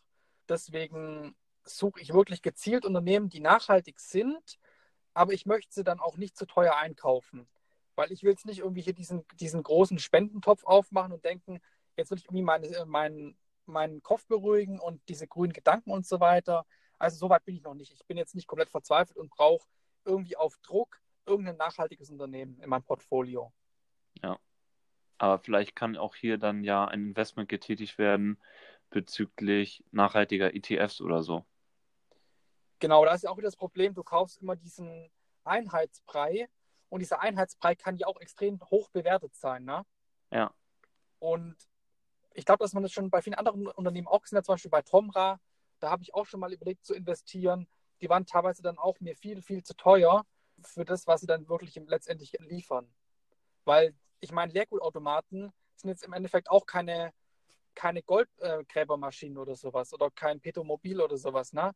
Deswegen 0.49 1.37
suche 1.63 2.01
ich 2.01 2.13
wirklich 2.13 2.43
gezielt 2.43 2.85
Unternehmen, 2.85 3.29
die 3.29 3.39
nachhaltig 3.39 4.01
sind, 4.01 4.59
aber 5.15 5.33
ich 5.35 5.47
möchte 5.47 5.73
sie 5.73 5.85
dann 5.85 6.01
auch 6.01 6.17
nicht 6.17 6.37
zu 6.37 6.45
teuer 6.45 6.75
einkaufen. 6.75 7.49
Weil 7.95 8.11
ich 8.11 8.25
will 8.25 8.33
jetzt 8.33 8.47
nicht 8.47 8.59
irgendwie 8.59 8.81
hier 8.81 8.95
diesen, 8.95 9.25
diesen 9.35 9.63
großen 9.63 10.01
Spendentopf 10.01 10.65
aufmachen 10.65 11.13
und 11.13 11.25
denken, 11.25 11.61
jetzt 11.97 12.11
will 12.11 12.19
ich 12.19 12.25
irgendwie 12.25 12.43
meine, 12.43 12.85
meinen, 12.87 13.39
meinen 13.67 14.03
Kopf 14.03 14.27
beruhigen 14.27 14.81
und 14.81 15.01
diese 15.09 15.29
grünen 15.29 15.53
Gedanken 15.53 15.93
und 15.93 16.05
so 16.05 16.19
weiter. 16.19 16.67
Also 16.99 17.17
so 17.17 17.31
weit 17.31 17.45
bin 17.45 17.55
ich 17.55 17.63
noch 17.63 17.75
nicht. 17.75 17.93
Ich 17.93 18.05
bin 18.07 18.17
jetzt 18.17 18.35
nicht 18.35 18.49
komplett 18.49 18.71
verzweifelt 18.71 19.17
und 19.17 19.31
brauche 19.31 19.69
irgendwie 20.05 20.37
auf 20.37 20.59
Druck 20.65 21.01
irgendein 21.27 21.59
nachhaltiges 21.59 22.11
Unternehmen 22.11 22.59
in 22.59 22.69
meinem 22.69 22.83
Portfolio. 22.83 23.53
Ja. 24.21 24.37
Aber 25.19 25.39
vielleicht 25.39 25.75
kann 25.75 25.97
auch 25.97 26.15
hier 26.15 26.39
dann 26.39 26.65
ja 26.65 26.85
ein 26.85 27.09
Investment 27.09 27.49
getätigt 27.49 27.99
werden 27.99 28.41
bezüglich 28.91 29.85
nachhaltiger 29.91 30.55
ETFs 30.55 31.01
oder 31.01 31.23
so. 31.23 31.45
Genau, 32.79 33.05
da 33.05 33.15
ist 33.15 33.25
ja 33.25 33.31
auch 33.31 33.37
wieder 33.37 33.49
das 33.49 33.57
Problem, 33.57 33.95
du 33.95 34.05
kaufst 34.05 34.41
immer 34.41 34.57
diesen 34.57 35.11
Einheitsbrei 35.45 36.49
und 36.89 37.01
dieser 37.01 37.21
Einheitsbrei 37.21 37.75
kann 37.75 37.97
ja 37.97 38.07
auch 38.07 38.21
extrem 38.21 38.61
hoch 38.71 38.89
bewertet 38.91 39.35
sein, 39.35 39.65
ne? 39.65 39.85
Ja. 40.31 40.55
Und 41.19 41.57
ich 42.35 42.45
glaube, 42.45 42.63
dass 42.63 42.73
man 42.73 42.85
das 42.85 42.93
schon 42.93 43.11
bei 43.11 43.21
vielen 43.21 43.35
anderen 43.35 43.67
Unternehmen 43.67 44.07
auch 44.07 44.23
gesehen 44.23 44.39
hat, 44.39 44.47
zum 44.47 44.55
Beispiel 44.55 44.71
bei 44.71 44.83
Tomra, 44.83 45.41
da 45.81 45.91
habe 45.91 46.03
ich 46.03 46.15
auch 46.15 46.27
schon 46.27 46.41
mal 46.41 46.53
überlegt 46.53 46.85
zu 46.85 46.95
investieren. 46.95 47.67
Die 48.01 48.09
waren 48.09 48.27
teilweise 48.27 48.63
dann 48.63 48.79
auch 48.79 49.01
mir 49.01 49.17
viel, 49.17 49.43
viel 49.43 49.65
zu 49.65 49.75
teuer 49.75 50.25
für 50.63 50.85
das, 50.85 51.07
was 51.07 51.21
sie 51.21 51.27
dann 51.27 51.49
wirklich 51.49 51.75
letztendlich 51.87 52.37
liefern. 52.41 52.93
Weil 53.65 53.95
ich 54.21 54.33
meine, 54.33 54.53
Leergutautomaten 54.53 55.53
sind 55.77 55.91
jetzt 55.91 56.05
im 56.05 56.13
Endeffekt 56.13 56.51
auch 56.51 56.67
keine, 56.67 57.13
keine 57.75 58.03
Goldgräbermaschinen 58.03 59.37
äh, 59.37 59.41
oder 59.41 59.55
sowas 59.55 59.93
oder 59.93 60.11
kein 60.11 60.41
Petromobil 60.41 61.01
oder 61.01 61.17
sowas. 61.17 61.53
Ne? 61.53 61.73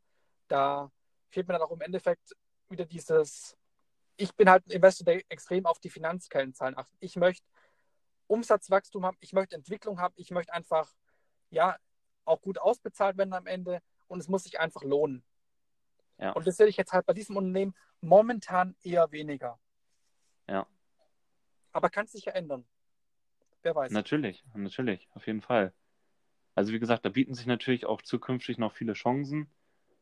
Da 0.49 0.91
fehlt 1.31 1.47
mir 1.47 1.55
dann 1.55 1.63
auch 1.63 1.71
im 1.71 1.81
Endeffekt 1.81 2.35
wieder 2.69 2.85
dieses, 2.85 3.57
ich 4.17 4.35
bin 4.35 4.51
halt 4.51 4.67
ein 4.67 4.71
Investor, 4.71 5.05
der 5.05 5.23
extrem 5.29 5.67
auf 5.67 5.79
die 5.79 5.91
Finanzkellenzahlen 5.91 6.77
achtet. 6.77 6.97
Ich 7.01 7.17
möchte 7.17 7.47
Umsatzwachstum 8.27 9.05
haben, 9.05 9.17
ich 9.21 9.33
möchte 9.33 9.57
Entwicklung 9.57 10.01
haben, 10.01 10.15
ich 10.17 10.31
möchte 10.31 10.53
einfach, 10.53 10.93
ja, 11.51 11.77
auch 12.25 12.41
gut 12.41 12.59
ausbezahlt 12.59 13.17
werden 13.19 13.33
am 13.33 13.47
Ende 13.47 13.81
und 14.07 14.21
es 14.21 14.29
muss 14.29 14.45
sich 14.45 14.61
einfach 14.61 14.83
lohnen. 14.83 15.25
Ja. 16.19 16.33
Und 16.33 16.47
das 16.47 16.57
sehe 16.57 16.69
ich 16.69 16.77
jetzt 16.77 16.93
halt 16.93 17.05
bei 17.05 17.15
diesem 17.15 17.37
Unternehmen 17.37 17.75
momentan 18.01 18.77
eher 18.83 19.11
weniger. 19.11 19.59
Ja. 20.49 20.67
Aber 21.73 21.91
kann 21.91 22.07
sich 22.07 22.25
ja 22.25 22.33
ändern. 22.33 22.65
Wer 23.63 23.75
weiß. 23.75 23.93
Natürlich, 23.93 24.45
natürlich, 24.55 25.09
auf 25.15 25.27
jeden 25.27 25.41
Fall. 25.41 25.73
Also 26.55 26.73
wie 26.73 26.79
gesagt, 26.79 27.05
da 27.05 27.09
bieten 27.09 27.35
sich 27.35 27.47
natürlich 27.47 27.87
auch 27.87 28.03
zukünftig 28.03 28.59
noch 28.59 28.73
viele 28.73 28.93
Chancen. 28.93 29.51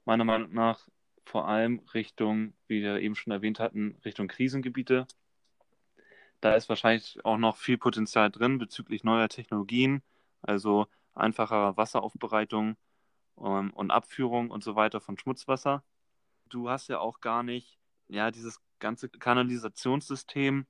Meiner 0.04 0.24
Meinung 0.24 0.52
nach 0.52 0.88
vor 1.24 1.46
allem 1.46 1.80
Richtung, 1.94 2.54
wie 2.66 2.82
wir 2.82 3.00
eben 3.00 3.14
schon 3.14 3.32
erwähnt 3.32 3.60
hatten, 3.60 3.96
Richtung 4.04 4.26
Krisengebiete. 4.28 5.06
Da 6.40 6.54
ist 6.54 6.68
wahrscheinlich 6.68 7.24
auch 7.24 7.36
noch 7.36 7.56
viel 7.56 7.78
Potenzial 7.78 8.30
drin 8.30 8.58
bezüglich 8.58 9.04
neuer 9.04 9.28
Technologien, 9.28 10.02
also 10.42 10.86
einfacherer 11.14 11.76
Wasseraufbereitung 11.76 12.76
ähm, 13.38 13.70
und 13.74 13.90
Abführung 13.90 14.50
und 14.50 14.64
so 14.64 14.74
weiter 14.74 15.00
von 15.00 15.18
Schmutzwasser. 15.18 15.84
Du 16.48 16.68
hast 16.68 16.88
ja 16.88 16.98
auch 16.98 17.20
gar 17.20 17.42
nicht, 17.42 17.78
ja, 18.08 18.30
dieses 18.30 18.60
ganze 18.78 19.08
Kanalisationssystem 19.08 20.66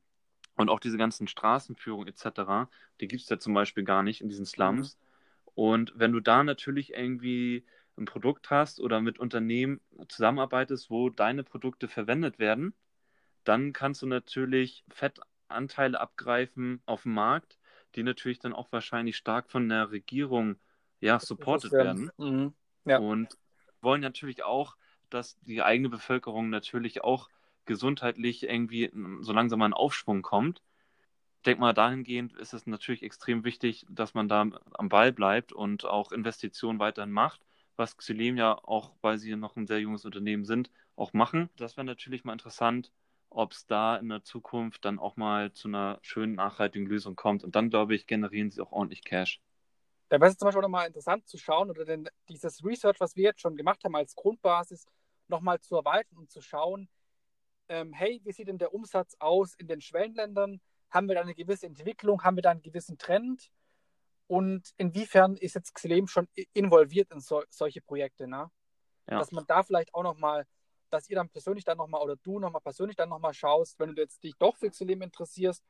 und 0.61 0.69
auch 0.69 0.81
diese 0.81 0.99
ganzen 0.99 1.27
Straßenführung 1.27 2.07
etc., 2.07 2.69
die 3.01 3.09
gibt 3.09 3.23
es 3.23 3.29
ja 3.29 3.39
zum 3.39 3.55
Beispiel 3.55 3.85
gar 3.85 4.03
nicht 4.03 4.21
in 4.21 4.29
diesen 4.29 4.47
Slums. 4.47 4.97
Mhm. 4.97 5.53
Und 5.55 5.93
wenn 5.97 6.13
du 6.13 6.21
da 6.21 6.45
natürlich 6.45 6.95
irgendwie 6.95 7.65
ein 7.97 8.05
Produkt 8.05 8.51
hast 8.51 8.81
oder 8.81 9.01
mit 9.01 9.19
Unternehmen 9.19 9.81
zusammenarbeitest, 10.09 10.91
wo 10.91 11.11
deine 11.11 11.45
Produkte 11.45 11.89
verwendet 11.89 12.39
werden, 12.39 12.75
dann 13.45 13.73
kannst 13.73 14.03
du 14.03 14.07
natürlich 14.07 14.85
Fettanteile 14.89 16.01
abgreifen 16.01 16.83
auf 16.87 17.03
dem 17.03 17.15
Markt, 17.15 17.59
die 17.95 18.03
natürlich 18.03 18.39
dann 18.39 18.53
auch 18.53 18.71
wahrscheinlich 18.71 19.17
stark 19.17 19.51
von 19.51 19.69
der 19.69 19.91
Regierung 19.91 20.57
ja, 21.01 21.19
supported 21.19 21.73
werden. 21.73 22.11
Mhm. 22.19 22.55
Ja. 22.85 22.99
Und 22.99 23.37
wollen 23.81 24.01
natürlich 24.01 24.45
auch, 24.45 24.77
dass 25.09 25.39
die 25.41 25.63
eigene 25.63 25.89
Bevölkerung 25.89 26.51
natürlich 26.51 27.03
auch 27.03 27.29
gesundheitlich 27.71 28.43
irgendwie 28.43 28.91
so 29.21 29.33
langsam 29.33 29.63
einen 29.63 29.75
Aufschwung 29.75 30.23
kommt. 30.23 30.61
Ich 31.37 31.43
denke 31.45 31.61
mal, 31.61 31.73
dahingehend 31.73 32.33
ist 32.33 32.53
es 32.53 32.67
natürlich 32.67 33.05
extrem 33.05 33.45
wichtig, 33.45 33.87
dass 33.89 34.13
man 34.13 34.29
da 34.29 34.47
am 34.73 34.89
Ball 34.89 35.13
bleibt 35.13 35.53
und 35.53 35.85
auch 35.85 36.11
Investitionen 36.11 36.81
weiterhin 36.81 37.13
macht, 37.13 37.41
was 37.77 37.97
Xylem 37.97 38.37
ja 38.37 38.59
auch, 38.59 38.91
weil 39.03 39.19
sie 39.19 39.37
noch 39.37 39.55
ein 39.55 39.69
sehr 39.69 39.79
junges 39.79 40.05
Unternehmen 40.05 40.45
sind, 40.45 40.69
auch 40.97 41.13
machen. 41.13 41.49
Das 41.57 41.77
wäre 41.77 41.85
natürlich 41.85 42.25
mal 42.25 42.33
interessant, 42.33 42.91
ob 43.31 43.53
es 43.53 43.67
da 43.67 43.97
in 43.97 44.09
der 44.09 44.25
Zukunft 44.25 44.85
dann 44.85 44.99
auch 44.99 45.17
mal 45.17 45.53
zu 45.53 45.69
einer 45.69 46.01
schönen, 46.03 46.35
nachhaltigen 46.35 46.89
Lösung 46.89 47.15
kommt. 47.15 47.45
Und 47.45 47.55
dann, 47.55 47.71
glaube 47.71 47.95
ich, 47.95 48.09
generieren 48.09 48.51
sie 48.51 48.61
auch 48.61 48.73
ordentlich 48.73 49.05
Cash. 49.05 49.41
Da 50.09 50.21
wäre 50.21 50.33
es 50.33 50.37
zum 50.37 50.47
Beispiel 50.47 50.59
auch 50.59 50.63
nochmal 50.63 50.89
interessant 50.89 51.29
zu 51.29 51.39
schauen 51.39 51.71
oder 51.71 51.85
denn 51.85 52.09
dieses 52.29 52.65
Research, 52.65 52.99
was 52.99 53.15
wir 53.15 53.23
jetzt 53.23 53.41
schon 53.41 53.57
gemacht 53.57 53.85
haben 53.85 53.95
als 53.95 54.17
Grundbasis, 54.17 54.85
nochmal 55.29 55.61
zu 55.61 55.77
erweitern 55.77 56.19
und 56.19 56.33
zu 56.33 56.43
schauen, 56.43 56.89
ähm, 57.71 57.93
hey, 57.93 58.21
wie 58.25 58.33
sieht 58.33 58.49
denn 58.49 58.59
der 58.59 58.75
Umsatz 58.75 59.17
aus 59.21 59.55
in 59.55 59.69
den 59.69 59.81
Schwellenländern? 59.81 60.61
Haben 60.91 61.09
wir 61.09 61.15
da 61.15 61.23
eine 61.23 61.37
gewisse 61.37 61.67
Entwicklung? 61.67 62.23
Haben 62.25 62.37
wir 62.37 62.43
da 62.43 62.51
einen 62.51 62.63
gewissen 62.63 62.99
Trend? 62.99 63.49
Und 64.27 64.75
inwiefern 64.77 65.37
ist 65.37 65.55
jetzt 65.55 65.75
Xilem 65.75 66.09
schon 66.09 66.29
involviert 66.53 67.13
in 67.13 67.21
so, 67.21 67.45
solche 67.49 67.81
Projekte? 67.81 68.27
Ne? 68.27 68.51
Ja. 69.09 69.21
Dass 69.21 69.31
man 69.31 69.47
da 69.47 69.63
vielleicht 69.63 69.95
auch 69.95 70.03
nochmal, 70.03 70.47
dass 70.91 71.09
ihr 71.09 71.15
dann 71.15 71.29
persönlich 71.29 71.65
dann 71.65 71.79
nochmal 71.79 72.03
oder 72.03 72.17
du 72.17 72.41
nochmal 72.41 72.61
persönlich 72.61 72.97
dann 72.97 73.09
nochmal 73.09 73.35
schaust, 73.35 73.79
wenn 73.79 73.95
du 73.95 74.03
jetzt 74.03 74.23
dich 74.25 74.35
doch 74.37 74.57
für 74.57 74.69
Xilem 74.69 75.03
interessierst, 75.03 75.65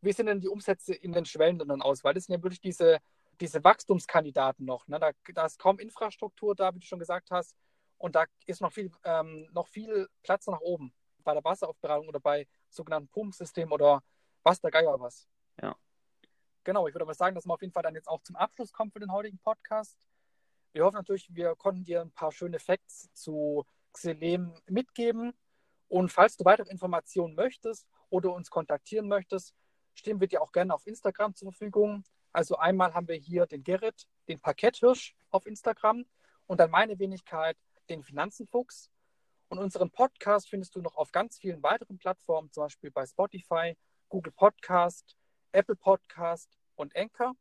wie 0.00 0.12
sehen 0.12 0.26
denn 0.26 0.40
die 0.40 0.48
Umsätze 0.48 0.92
in 0.92 1.12
den 1.12 1.24
Schwellenländern 1.24 1.82
aus? 1.82 2.02
Weil 2.02 2.14
das 2.14 2.24
sind 2.24 2.34
ja 2.34 2.42
wirklich 2.42 2.60
diese, 2.60 2.98
diese 3.40 3.62
Wachstumskandidaten 3.62 4.66
noch. 4.66 4.88
Ne? 4.88 4.98
Da, 4.98 5.12
da 5.32 5.46
ist 5.46 5.60
kaum 5.60 5.78
Infrastruktur 5.78 6.56
da, 6.56 6.74
wie 6.74 6.80
du 6.80 6.86
schon 6.86 6.98
gesagt 6.98 7.30
hast. 7.30 7.54
Und 7.98 8.16
da 8.16 8.24
ist 8.46 8.60
noch 8.60 8.72
viel, 8.72 8.90
ähm, 9.04 9.48
noch 9.52 9.68
viel 9.68 10.08
Platz 10.24 10.48
nach 10.48 10.60
oben 10.60 10.92
bei 11.22 11.34
der 11.34 11.44
Wasseraufbereitung 11.44 12.08
oder 12.08 12.20
bei 12.20 12.46
sogenannten 12.68 13.08
Pumpsystemen 13.08 13.72
oder 13.72 14.02
was 14.42 14.60
der 14.60 14.70
Geier 14.70 14.98
was. 15.00 15.28
Ja. 15.60 15.76
Genau, 16.64 16.86
ich 16.86 16.94
würde 16.94 17.04
aber 17.04 17.14
sagen, 17.14 17.34
dass 17.34 17.46
wir 17.46 17.54
auf 17.54 17.60
jeden 17.60 17.72
Fall 17.72 17.82
dann 17.82 17.94
jetzt 17.94 18.08
auch 18.08 18.22
zum 18.22 18.36
Abschluss 18.36 18.72
kommen 18.72 18.90
für 18.90 19.00
den 19.00 19.12
heutigen 19.12 19.38
Podcast. 19.38 19.98
Wir 20.72 20.84
hoffen 20.84 20.96
natürlich, 20.96 21.34
wir 21.34 21.54
konnten 21.56 21.84
dir 21.84 22.00
ein 22.00 22.12
paar 22.12 22.32
schöne 22.32 22.58
Facts 22.58 23.12
zu 23.12 23.64
Xelem 23.92 24.54
mitgeben. 24.66 25.34
Und 25.88 26.10
falls 26.10 26.36
du 26.36 26.44
weitere 26.44 26.70
Informationen 26.70 27.34
möchtest 27.34 27.86
oder 28.08 28.32
uns 28.32 28.48
kontaktieren 28.48 29.08
möchtest, 29.08 29.54
stehen 29.94 30.20
wir 30.20 30.28
dir 30.28 30.40
auch 30.40 30.52
gerne 30.52 30.74
auf 30.74 30.86
Instagram 30.86 31.34
zur 31.34 31.52
Verfügung. 31.52 32.04
Also 32.32 32.56
einmal 32.56 32.94
haben 32.94 33.08
wir 33.08 33.16
hier 33.16 33.46
den 33.46 33.62
Gerrit, 33.62 34.06
den 34.28 34.40
Parketthirsch 34.40 35.14
auf 35.30 35.46
Instagram 35.46 36.06
und 36.46 36.60
dann 36.60 36.70
meine 36.70 36.98
Wenigkeit, 36.98 37.58
den 37.88 38.02
Finanzenfuchs. 38.02 38.90
Und 39.52 39.58
unseren 39.58 39.90
Podcast 39.90 40.48
findest 40.48 40.74
du 40.76 40.80
noch 40.80 40.96
auf 40.96 41.12
ganz 41.12 41.36
vielen 41.36 41.62
weiteren 41.62 41.98
Plattformen, 41.98 42.50
zum 42.52 42.62
Beispiel 42.62 42.90
bei 42.90 43.04
Spotify, 43.04 43.76
Google 44.08 44.32
Podcast, 44.32 45.14
Apple 45.52 45.76
Podcast 45.76 46.48
und 46.74 46.96
Anchor. 46.96 47.34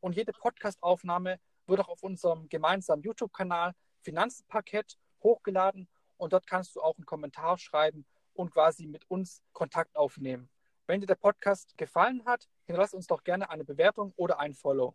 Und 0.00 0.16
jede 0.16 0.34
Podcastaufnahme 0.34 1.40
wird 1.66 1.80
auch 1.80 1.88
auf 1.88 2.02
unserem 2.02 2.46
gemeinsamen 2.50 3.02
YouTube-Kanal 3.02 3.72
Finanzenparkett 4.02 4.98
hochgeladen. 5.22 5.88
Und 6.18 6.34
dort 6.34 6.46
kannst 6.46 6.76
du 6.76 6.82
auch 6.82 6.98
einen 6.98 7.06
Kommentar 7.06 7.56
schreiben 7.56 8.04
und 8.34 8.50
quasi 8.50 8.86
mit 8.86 9.10
uns 9.10 9.40
Kontakt 9.54 9.96
aufnehmen. 9.96 10.50
Wenn 10.86 11.00
dir 11.00 11.06
der 11.06 11.14
Podcast 11.14 11.74
gefallen 11.78 12.22
hat, 12.26 12.50
hinterlass 12.66 12.92
uns 12.92 13.06
doch 13.06 13.24
gerne 13.24 13.48
eine 13.48 13.64
Bewertung 13.64 14.12
oder 14.16 14.40
ein 14.40 14.52
Follow. 14.52 14.94